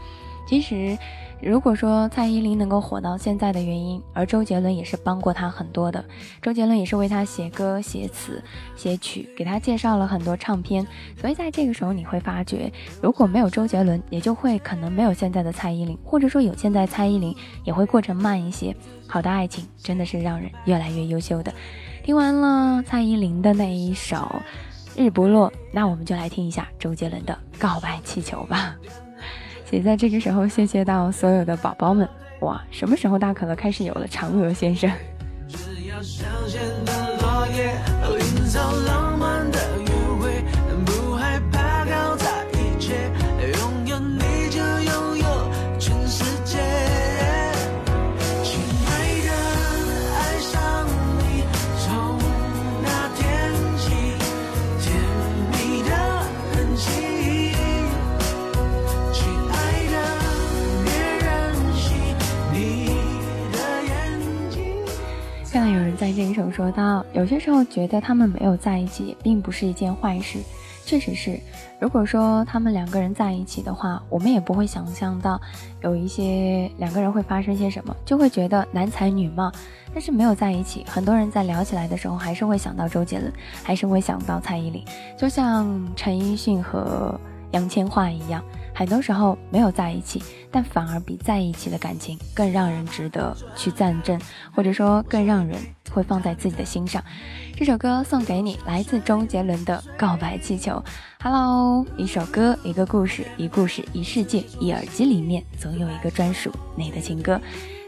[0.46, 0.96] 其实，
[1.40, 6.04] 如果说蔡依林能够火到现在的原因，而周杰伦也是帮过她很多的。
[6.42, 8.42] 周杰伦也是为她写歌、写词、
[8.76, 10.86] 写曲，给她介绍了很多唱片。
[11.18, 12.72] 所以在这个时候，你会发觉，
[13.02, 17.34] 如果没有周杰伦，也就会可能没有现在的蔡依林，或者说有现在蔡依林，
[17.64, 18.74] 也会过程慢一些。
[19.06, 21.52] 好的爱情真的是让人越来越优秀的。
[22.02, 24.16] 听完了蔡依林的那一首
[24.96, 28.76] 《日不落》，那我们就来听一下周杰伦的《告白气球》吧。
[29.74, 32.08] 也在这个时候，谢谢到所有的宝宝们。
[32.42, 34.88] 哇，什么时候大可乐开始有了嫦娥先生？
[65.94, 70.38] 在这一首说到，有些时候觉得他们没有在一起，并不是一件坏事。
[70.84, 71.40] 确实是，
[71.80, 75.40] 如果说他们两个人在一起的话，我们也不会想象到
[75.82, 79.50] 有一些两个人会发生些什么，就会觉得男才女貌。
[79.94, 83.32] 但是没有在一起，很多人在聊起来的时候，还是会想到周杰伦，
[83.62, 84.84] 还是会想到蔡依林，
[85.16, 85.66] 就像
[85.96, 87.18] 陈奕迅和
[87.52, 88.42] 杨千嬅一样。
[88.74, 90.20] 很多时候没有在一起，
[90.50, 94.20] 但反而比在一起的感情更让人值得去赞证，
[94.52, 95.56] 或者说更让人
[95.92, 97.02] 会放在自己的心上。
[97.56, 100.72] 这首歌送给你，来自周杰伦的《告白气球》。
[101.22, 107.40] Hello，一首歌，一个故事，一故事，一世界，一耳机里面总有一个专属你的情歌。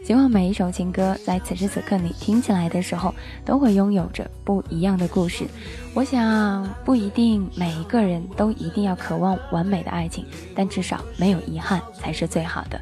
[0.07, 3.13] 希望每一首情歌在此时此刻你听起来的时候，
[3.45, 5.45] 都会拥有着不一样的故事。
[5.95, 12.81] 我想不一定每一个人都一定要渴望完美的爱情，但至少没有遗憾才是最好的。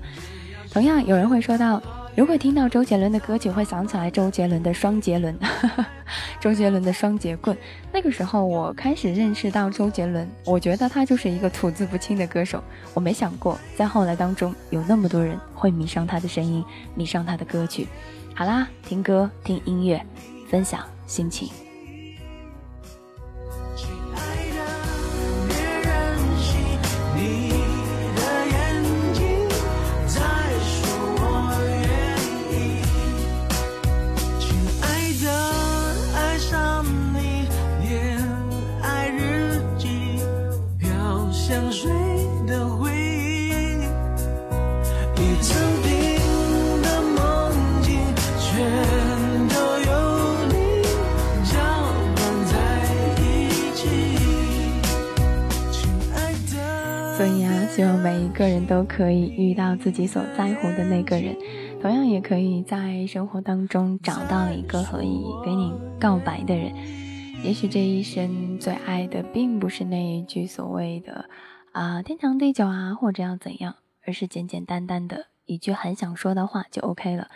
[0.70, 1.82] 同样，有人会说到。
[2.14, 5.34] 如果听到周杰伦的歌曲，会想起来周杰伦的双节轮，
[6.40, 7.56] 周杰伦的双截棍。
[7.92, 12.62] 那个时候，我开始认识到周杰伦，我觉得他就是一个吐字不清的歌手。
[12.92, 17.86] 我没想过，在后来当中，有那么多人会迷上他的声音，迷上他的歌曲。
[18.34, 20.04] 好啦，听歌，听音乐，
[20.48, 21.63] 分享心情。
[57.74, 61.36] 希望每一个人都可以遇到自己所在乎的那个人，
[61.82, 66.72] 同样也可以在生活当中找到一个可以给你告白的人。
[67.42, 71.24] 也许这一生最爱的并不是那一句所谓的
[71.72, 73.74] 啊天长地久啊，或者要怎样，
[74.06, 77.26] 而是简简单单的一句很想说的话就 OK 了。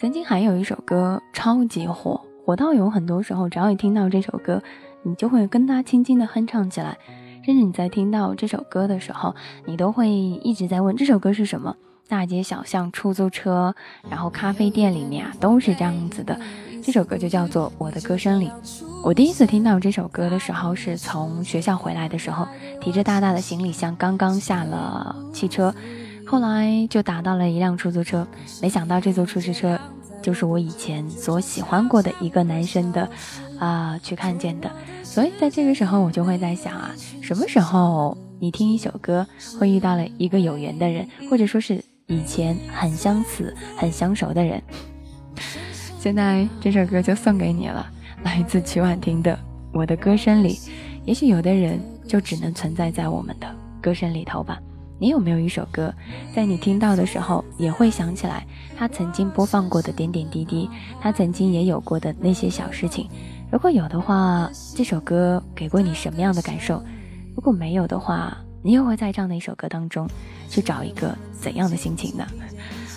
[0.00, 4.60] 曾经还有一首歌超级火，火到有很多时候，只要一听到这首歌，
[5.04, 6.98] 你就会跟他轻轻的哼唱起来。
[7.46, 9.32] 甚至你在听到这首歌的时候，
[9.66, 11.76] 你都会一直在问这首歌是什么。
[12.08, 13.72] 大街小巷、出租车，
[14.10, 16.36] 然后咖啡店里面啊，都是这样子的。
[16.82, 18.48] 这首歌就叫做《我的歌声里》。
[19.04, 22.48] 我第一次听到这首歌的时候，是从学校回来的时候，
[22.80, 25.72] 提着大大的行李箱，刚刚下了汽车，
[26.26, 28.26] 后来就打到了一辆出租车。
[28.60, 29.78] 没想到这座出租车
[30.26, 33.08] 就是我以前所喜欢过的一个男生的，
[33.60, 34.68] 啊，去看见的。
[35.04, 36.90] 所以在这个时候，我就会在想啊，
[37.22, 39.24] 什么时候你听一首歌，
[39.56, 44.60] 会遇到了一个有缘的人，或者说是以前很相似、很相熟的人。
[46.00, 47.88] 现在这首歌就送给你了，
[48.24, 49.32] 来自曲婉婷的
[49.72, 50.54] 《我的歌声里》。
[51.04, 53.46] 也许有的人就只能存在在我们的
[53.80, 54.58] 歌声里头吧。
[54.98, 55.92] 你有没有一首歌，
[56.34, 60.68] 在你听到的时候，也会想起来他曾经播放过的点点滴滴，
[61.00, 63.06] 他曾经也有过的那些小事情？
[63.50, 66.82] 如果有的话，这首歌给过你什么样的感受？
[67.34, 70.08] 如果没有的话，你又会在这样的一首歌当中
[70.48, 72.26] 去找一个怎样的心情呢？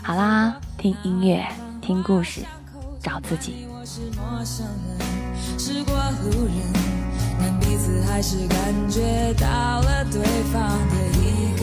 [0.02, 1.45] 好啦，听音乐，
[1.82, 2.41] 听故事，
[3.02, 3.68] 找自己。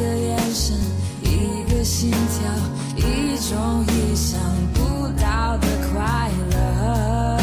[0.06, 0.76] 的眼神
[1.20, 2.48] 一个心跳
[2.96, 4.40] 一种意想
[4.72, 7.38] 不到的快乐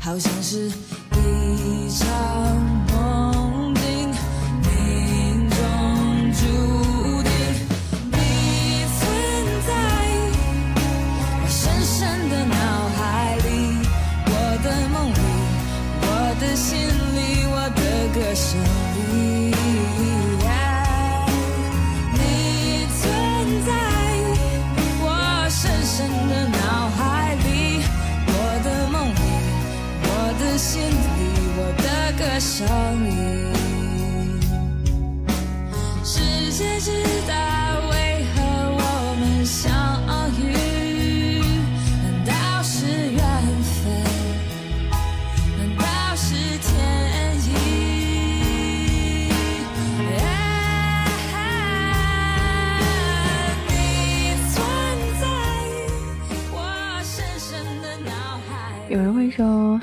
[0.00, 0.70] 好像是
[1.16, 2.77] 一场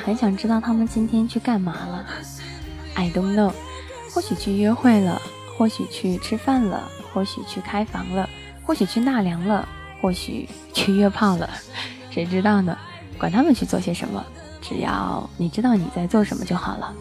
[0.06, 2.06] 很想知道他们今天去干嘛了
[2.94, 3.52] ，I don't know。
[4.14, 5.20] 或许去约会了，
[5.58, 8.30] 或许去吃饭了，或许去开房了，
[8.64, 9.68] 或许去纳凉了，
[10.00, 11.50] 或许去约炮了，
[12.12, 12.78] 谁知道呢？
[13.18, 14.24] 管他们去做些什么，
[14.62, 16.94] 只要你知道你在做什么就好了。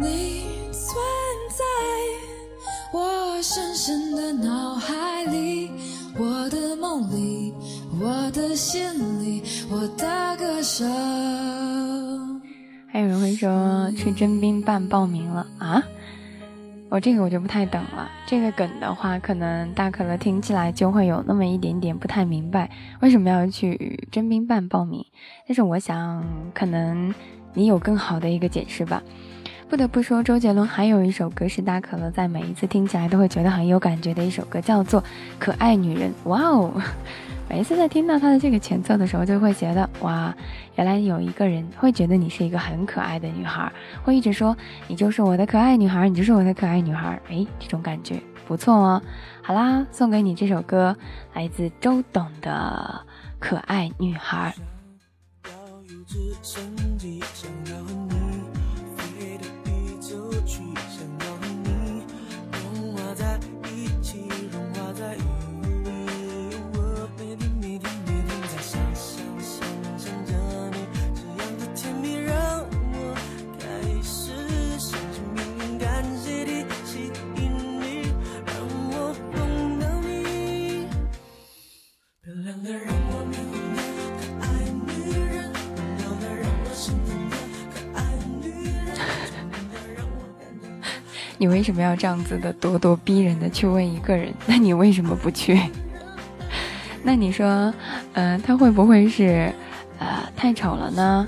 [0.00, 0.96] 你存
[1.56, 1.64] 在
[2.92, 5.70] 我深深的脑海里，
[6.16, 7.52] 我的梦里，
[8.00, 8.80] 我的心
[9.22, 12.40] 里，我的歌声。
[12.86, 15.82] 还有人会说去征兵办报名了啊？
[16.88, 18.10] 我这个我就不太懂了。
[18.26, 25.04] 这个梗的话，可能大可乐听起来就会有那么一点点不太明白，为什么要去征兵办报名？
[25.46, 27.14] 但是我想，可能
[27.52, 29.02] 你有更好的一个解释吧。
[29.68, 35.02] 不得不说，周杰伦还有一首歌是大可乐在每一次听起来都会觉得很有感觉的一首歌，叫做
[35.38, 36.10] 《可爱女人》。
[36.28, 36.72] 哇哦！
[37.50, 40.34] 每一次在听到他的这个前奏的时候，就会觉得哇，
[40.76, 43.70] 原来有一个人会觉得你是一个很可爱的女孩，
[44.02, 44.56] 会一直说
[44.86, 47.20] 你就是我的可爱女孩，你就是我的可爱女孩。
[47.28, 49.02] 哎，这种感觉不错哦。
[49.42, 50.96] 好啦，送给你这首歌，
[51.34, 53.04] 来自周董的
[53.38, 54.54] 《可爱女孩》。
[91.38, 94.34] 你为什么要这样子的咄咄逼人的去问一个人？
[94.46, 95.58] 那你为什么不去？
[97.02, 97.72] 那你说，
[98.12, 99.52] 呃，他会不会是，
[99.98, 101.26] 呃，太丑了呢？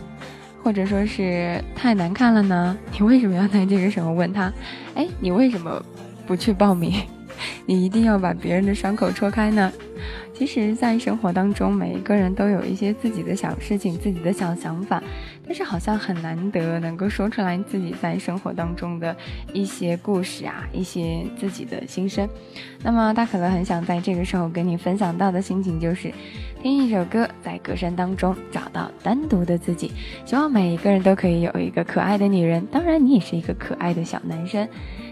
[0.63, 2.77] 或者说是太难看了呢？
[2.93, 4.53] 你为什么要在这个时候问他？
[4.95, 5.83] 哎，你为什么
[6.27, 6.93] 不去报名？
[7.65, 9.73] 你一定要把别人的伤口戳开呢？
[10.35, 15.03] 其实，在生活当中，每一个人都有一些自己的小事情、自己的小想法，
[15.51, 19.17] 但是好像很难得能够说出来自己在生活当中的
[19.53, 22.29] 一些故事啊，一些自己的心声。
[22.85, 26.15] 那么，大可乐很想在这个时候跟你分享到的心情就是，
[26.63, 29.91] 听一首歌，在歌声当中找到单独的自己。
[30.25, 34.69] 希望每一个人都可以有一个可爱的女人，当然，你也是一个可爱的小男生。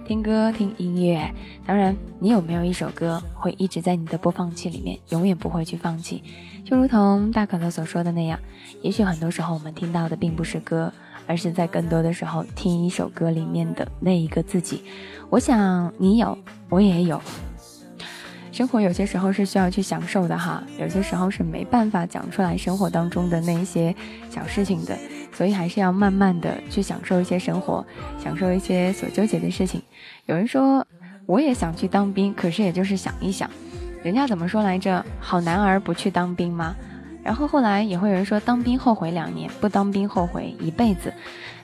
[0.06, 1.34] 听歌听音乐，
[1.66, 6.22] 当然，你有没有一首歌会一直在你的播放器里面，永远不会去放弃？
[6.68, 8.38] 就如同大可乐所说的那样，
[8.82, 10.92] 也许很多时候我们听到的并不是歌，
[11.26, 14.84] 而是在更多的时候听一首歌里面的那一个自己。
[15.30, 16.36] 我想你有，
[16.68, 17.18] 我也有。
[18.52, 23.94] 生活有些时候是需要去享受的哈，有些时候是没办法讲出来生活当中的那些
[24.28, 24.94] 小事情的，
[25.32, 27.82] 所以还是要慢慢的去享受一些生活，
[28.22, 29.80] 享受一些所纠结的事情。
[30.26, 30.86] 有人说
[31.24, 33.48] 我也想去当兵，可是也就是想一想，
[34.08, 35.04] 人家怎么说来着？
[35.20, 36.74] 好男儿不去当兵吗？
[37.22, 41.12] 然后后来也会有人说当兵后悔两年，不当兵后悔一辈子。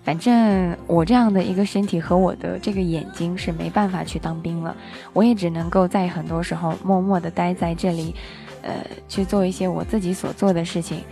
[0.03, 4.77] 反正我这样的一个身体和我的这个眼睛是没办法去当兵了，
[5.15, 8.15] 我也只能够在很多时候默默的待在这里，
[8.61, 8.75] 呃，
[9.09, 11.03] 去做一些我自己所做的事情，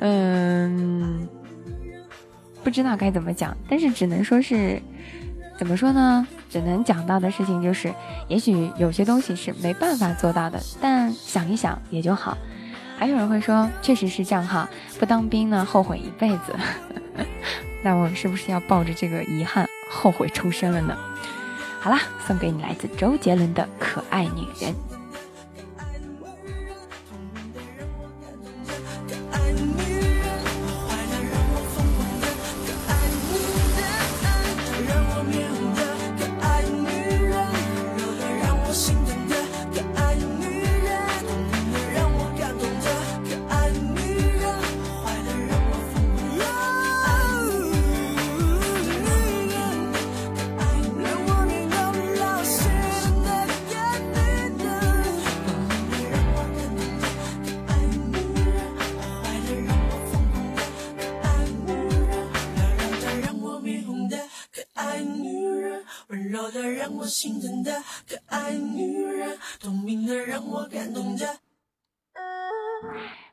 [0.00, 1.26] 嗯，
[2.62, 4.78] 不知道该怎么讲，但是只能说是，
[5.56, 6.28] 怎么说呢？
[6.48, 7.92] 只能讲到的事情就是，
[8.28, 12.36] 也许有些东西是没办法做到的，但想一想也就好。
[12.98, 14.68] 还有人会说，确实是这样哈，
[14.98, 16.56] 不当兵呢，后悔一辈子。
[17.82, 20.96] 那我是不是要抱着这个遗憾后悔出生了呢？
[21.78, 24.72] 好啦，送给你来自周杰伦的《可爱女人》。
[66.50, 67.72] 让我心疼的
[68.08, 71.26] 可爱女人，聪明的让我感动的。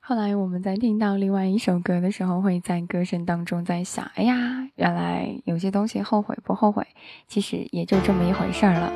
[0.02, 6.86] 后来我们在听到另外一首歌的时候，会在歌声当中在想：哎呀，原来有些东西后悔不后悔，
[7.28, 8.92] 其实也就这么一回事儿了。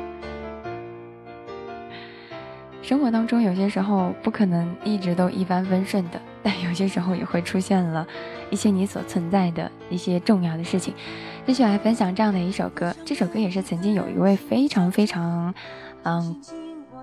[2.82, 6.20] 生活当中有些时候不可能一直都一帆风顺的，
[6.62, 8.06] 有些时候也会出现了
[8.50, 10.94] 一些你所存在的一些重要的事情。
[11.46, 15.54] 继续来分享这样的一首歌，这首歌也是曾经有一位非常非常，
[16.02, 16.36] 嗯，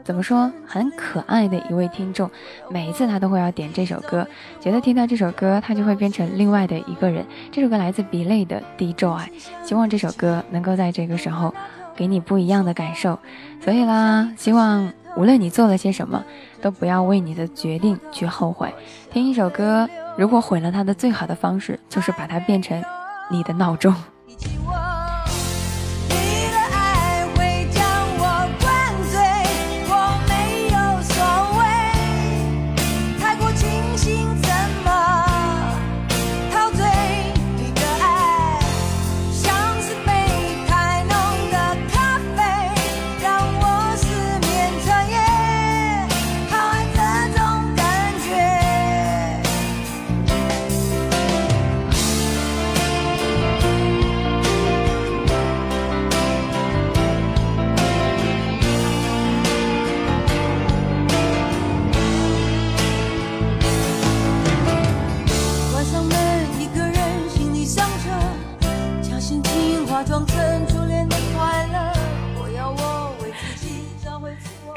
[0.03, 2.29] 怎么说很可爱的一位听众，
[2.69, 4.27] 每一次他都会要点这首歌，
[4.59, 7.25] 觉得听到这首歌他就会变成另外的一个人。
[7.51, 9.27] 这首歌来自 B 类的《低咒爱》，
[9.67, 11.51] 希望这首歌能够在这个时候
[11.95, 13.17] 给你不一样的感受。
[13.59, 16.23] 所以啦，希望无论你做了些什么，
[16.61, 18.73] 都不要为你的决定去后悔。
[19.11, 22.83] 听一首歌，如果毁了它的最好的方式，就是把它变成
[23.29, 23.95] 你的闹钟。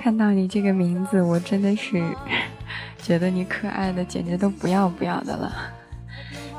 [0.08, 2.02] 看到你这个名字，我真的是
[3.04, 5.52] 觉得你可爱的简直都不要不要的了。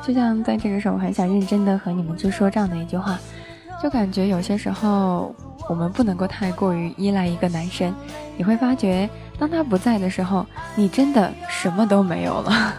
[0.05, 3.17] 就像在这个时候，我很想认真的和你们去说这样的一句话，
[3.81, 5.33] 就感觉有些时候
[5.67, 7.91] 我们不能够太过于依赖一个男生，
[8.37, 10.45] 你会发觉当他不在的时候，
[10.75, 12.75] 你真的什么都没有了。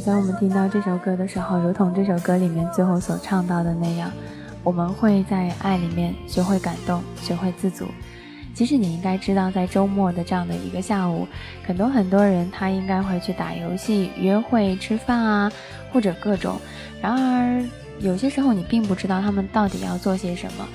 [0.00, 4.10] 也许在我们听到这首歌的时候，如同这首歌里面最后所唱到的那样，
[4.64, 7.84] 我们会在爱里面学会感动，学会自足。
[8.54, 11.28] 其实你应该知道，在周末的这样的一个下午，
[11.66, 15.52] 很多很多人他应该会去打游戏、约会、吃饭啊，
[15.92, 16.58] 或者各种。
[17.02, 17.62] 然而
[17.98, 20.66] 有些时候你并不知道他们到底要做些什么，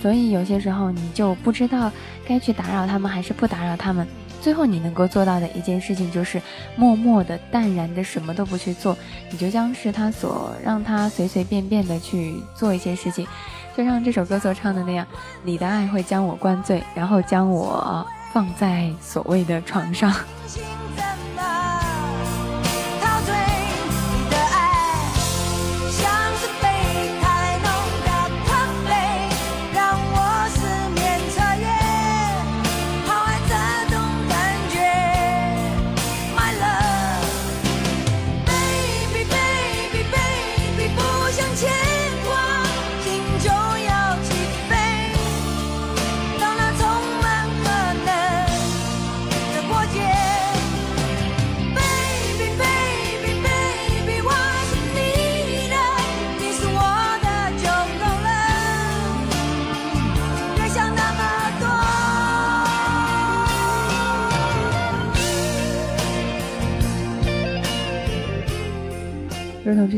[0.00, 1.92] 所以有些时候你就不知道
[2.26, 4.06] 该去打扰他们还是不打扰他们。
[4.40, 6.40] 最后你能够做到的一件事情，就是
[6.76, 8.96] 默默的、淡然的，什么都不去做，
[9.30, 13.26] 你就将是他所让他随随便便的去做一些事情，
[13.76, 15.06] 就像这首歌所唱的那样，
[15.44, 20.12] 你的爱会将我灌醉，然后将我放在所谓的床上。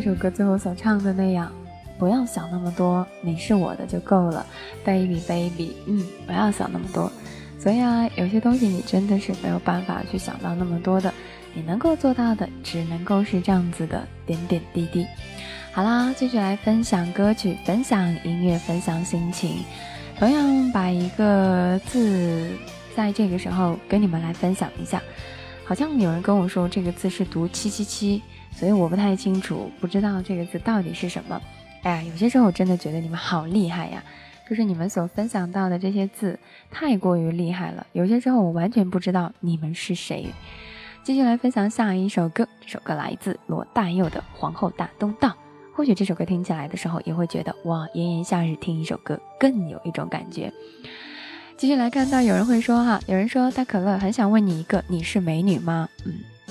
[0.02, 1.48] 这首歌最后所唱的那样，
[1.96, 4.44] 不要想那么多，你是我的就够了
[4.84, 7.08] ，baby baby，嗯，不要想那么多。
[7.56, 11.14] 所以啊，有些东西你真的是没有办法去想到那么多的，
[11.54, 15.06] 你能够做到的，只能够是这样子的点点滴滴。
[15.70, 19.58] 好啦，继续来分享歌曲，分享音乐，分享心情。
[20.18, 22.48] 同样把一个字
[22.96, 25.00] 在这个时候跟你们来分享一下，
[25.64, 28.20] 好像有人跟我说这个字是读七七七。
[28.54, 31.40] 所以我不太清楚，不知道这个字到底是什么。
[31.82, 34.02] 哎呀，有些时候我真的觉得你们好厉害呀，
[34.48, 36.38] 就是你们所分享到的这些字
[36.70, 37.84] 太过于厉害了。
[37.92, 40.26] 有些时候我完全不知道你们是谁。
[41.02, 45.28] 继续来分享下一首歌，这首歌来自罗大佑的《皇后大东道》。
[45.74, 50.52] 或许这首歌听起来的时候也会觉得哇，炎炎夏日听一首歌更有一种感觉。
[51.56, 55.88] 继续来看到有人会说哈，有人说大可乐很想问你一个，你是美女吗？
[56.04, 56.12] 嗯。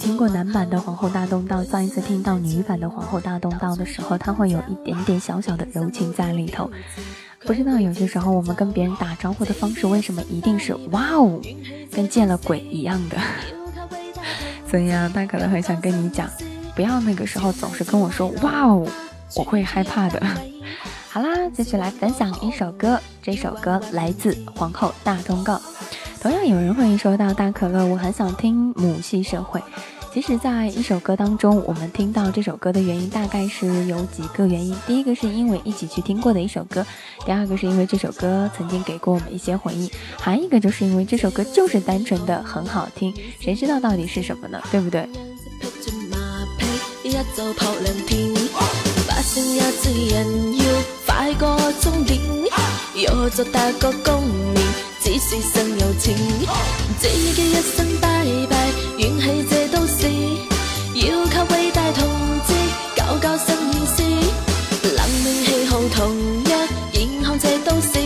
[0.00, 6.70] 听过男版的《皇后大东道》，再一次听到女版的《皇后大东道》的时候，它会有一点点小小的柔情在里头。
[7.44, 11.38] 不知道有些时候我们跟别人打招呼的方式，为什么一定是哇哦，
[11.92, 13.18] 跟见了鬼一样的？
[14.70, 16.26] 所以啊，他可能很想跟你讲，
[16.74, 18.88] 不要那个时候总是跟我说哇哦，
[19.36, 20.20] 我会害怕的。
[21.12, 25.56] 好啦，继续来分享一首歌，这首歌来自《皇后大通告》。
[26.20, 29.58] 同样有人会说到大可乐，我很想听母系社会。
[30.12, 34.76] 其实，在一首歌当中，我们听到这首歌的原因大概是有几个原因。
[34.86, 36.84] 第一个是因为一起去听过的一首歌，
[37.24, 43.14] 第二个是因为这首歌曾经给过我们一些回忆，还一个就是因为这首歌就是单纯的很好听。
[43.40, 44.60] 谁知道到底是什么呢？
[44.70, 45.08] 对不对？
[55.10, 56.16] 只是剩有情。
[57.00, 60.06] 只一一生拜拜，远喺这都市，
[60.94, 62.06] 要靠伟大同
[62.46, 62.54] 志
[62.96, 64.02] 搞搞新意思。
[64.94, 67.98] 冷暖气候同样影响这都市，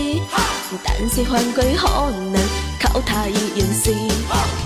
[0.83, 2.43] 但是幻句可能
[2.81, 4.64] 靠他依然是。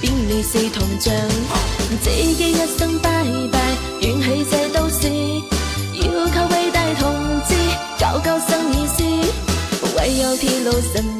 [0.00, 1.12] 便利是铜像。
[2.02, 3.10] 自己一生拜
[3.52, 3.60] 拜
[4.00, 5.08] 远起这都市
[6.02, 7.14] 要靠伟大同
[7.46, 7.54] 志
[7.98, 9.04] 搞搞新意思
[9.96, 11.15] 唯有铁路神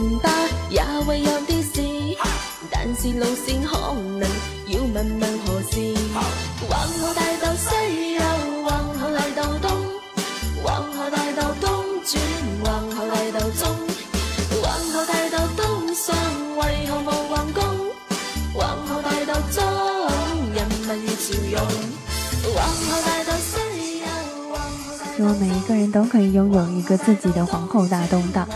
[25.96, 28.46] 都可以拥有一个自己的皇后大东道。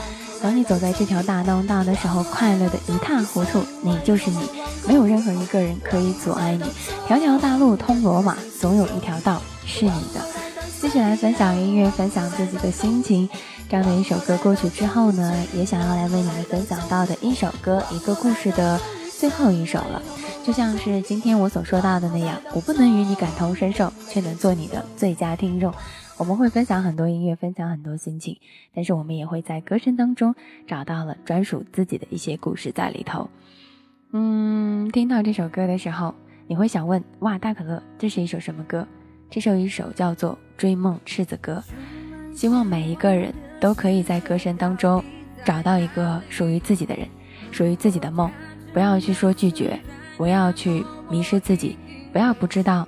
[0.42, 4.38] 当你走在这条大东道的时候，快乐的一塌糊涂，你就是你，
[4.86, 6.64] 没有任何一个人可以阻碍你。
[7.06, 10.20] 条条大路通罗马，总有一条道是你的。
[10.82, 13.26] 继续来分享音乐，分享自己的心情。
[13.70, 18.78] 这样的一首歌过去之后呢，也想要来为你们分享到的一首歌，一个故事的
[19.18, 20.02] 最后一首了。
[20.44, 25.72] 就像是今天我所说到的那样，我不能与你感同身受，却能做你的最佳听众。
[26.20, 28.36] 我们会分享很多音乐，分享很多心情，
[28.74, 30.34] 但是我们也会在歌声当中
[30.66, 33.30] 找到了专属自己的一些故事在里头。
[34.12, 36.14] 嗯，听到这首歌的时候，
[36.46, 38.86] 你会想问：哇，大可乐，这是一首什么歌？
[39.30, 41.64] 这首一首叫做《追梦赤子歌》。
[42.36, 45.02] 希望每一个人都可以在歌声当中
[45.42, 47.08] 找到一个属于自己的人，
[47.50, 48.30] 属于自己的梦。
[48.74, 49.80] 不要去说拒绝。
[50.18, 51.78] 不要去迷失自己，
[52.12, 52.86] 不要不知道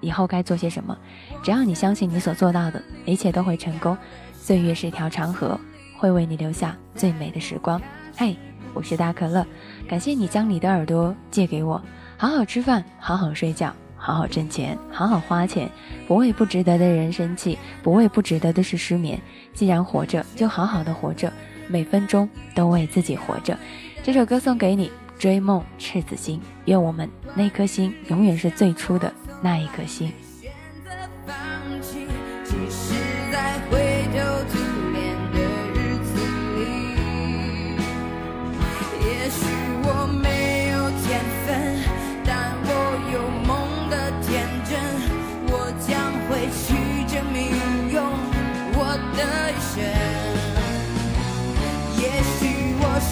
[0.00, 0.96] 以后该做些什么。
[1.42, 3.96] 只要你相信你所做到的一切都会成功。
[4.32, 5.58] 岁月是一条长河，
[5.96, 7.80] 会为你留下最美的时光。
[8.16, 8.36] 嘿，
[8.74, 9.46] 我是大可乐，
[9.88, 11.80] 感谢你将你的耳朵借给我。
[12.16, 15.70] 好好吃饭，好好睡觉，好好挣钱，好好花钱，
[16.06, 19.20] 不为不值得的人生气，不为不值得的事失眠。
[19.54, 21.32] 既然活着，就好好的活着，
[21.68, 23.56] 每分钟都为自己活着。
[24.02, 24.90] 这首歌送给你。
[25.18, 29.12] 追梦赤子心，愿我们那颗心永远是最初的
[29.42, 30.10] 那一颗心。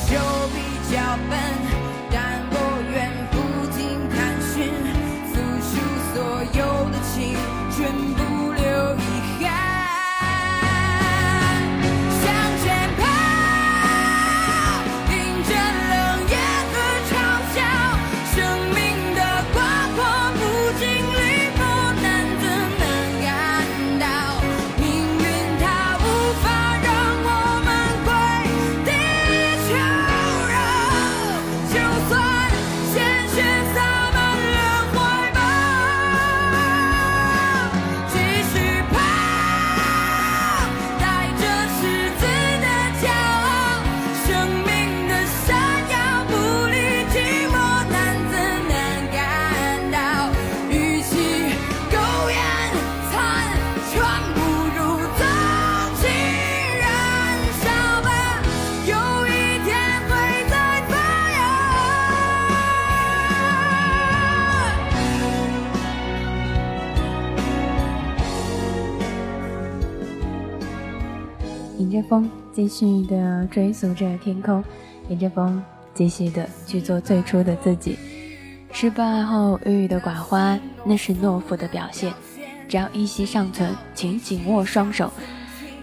[0.09, 0.38] canción.
[71.79, 74.63] 迎着风，继续的追逐着天空，
[75.09, 75.63] 迎着风，
[75.95, 77.97] 继续的去做最初的自己。
[78.73, 82.13] 失败后郁郁的寡欢，那是懦夫的表现。
[82.69, 85.11] 只要一息尚存，请紧握双手，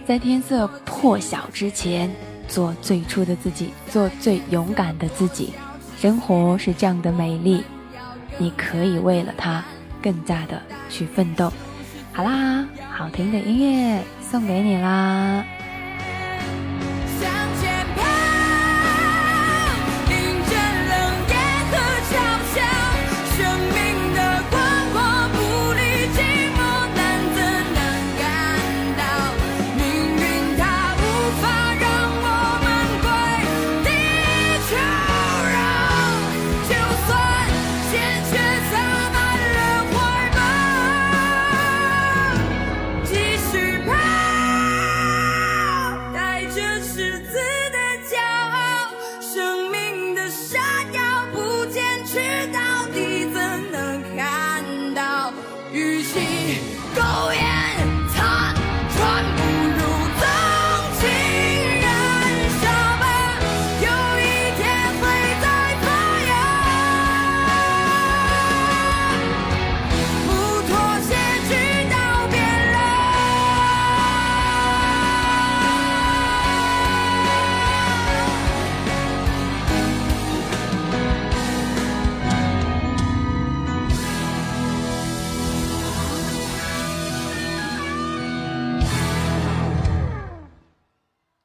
[0.06, 2.10] 在天色破晓之前，
[2.46, 5.54] 做最初的自己，做最勇敢的自己。
[5.98, 7.64] 生活是这样的美丽，
[8.36, 9.64] 你可以为了它
[10.02, 11.50] 更加的去奋斗。
[12.12, 15.42] 好啦，好听的音乐送给你啦。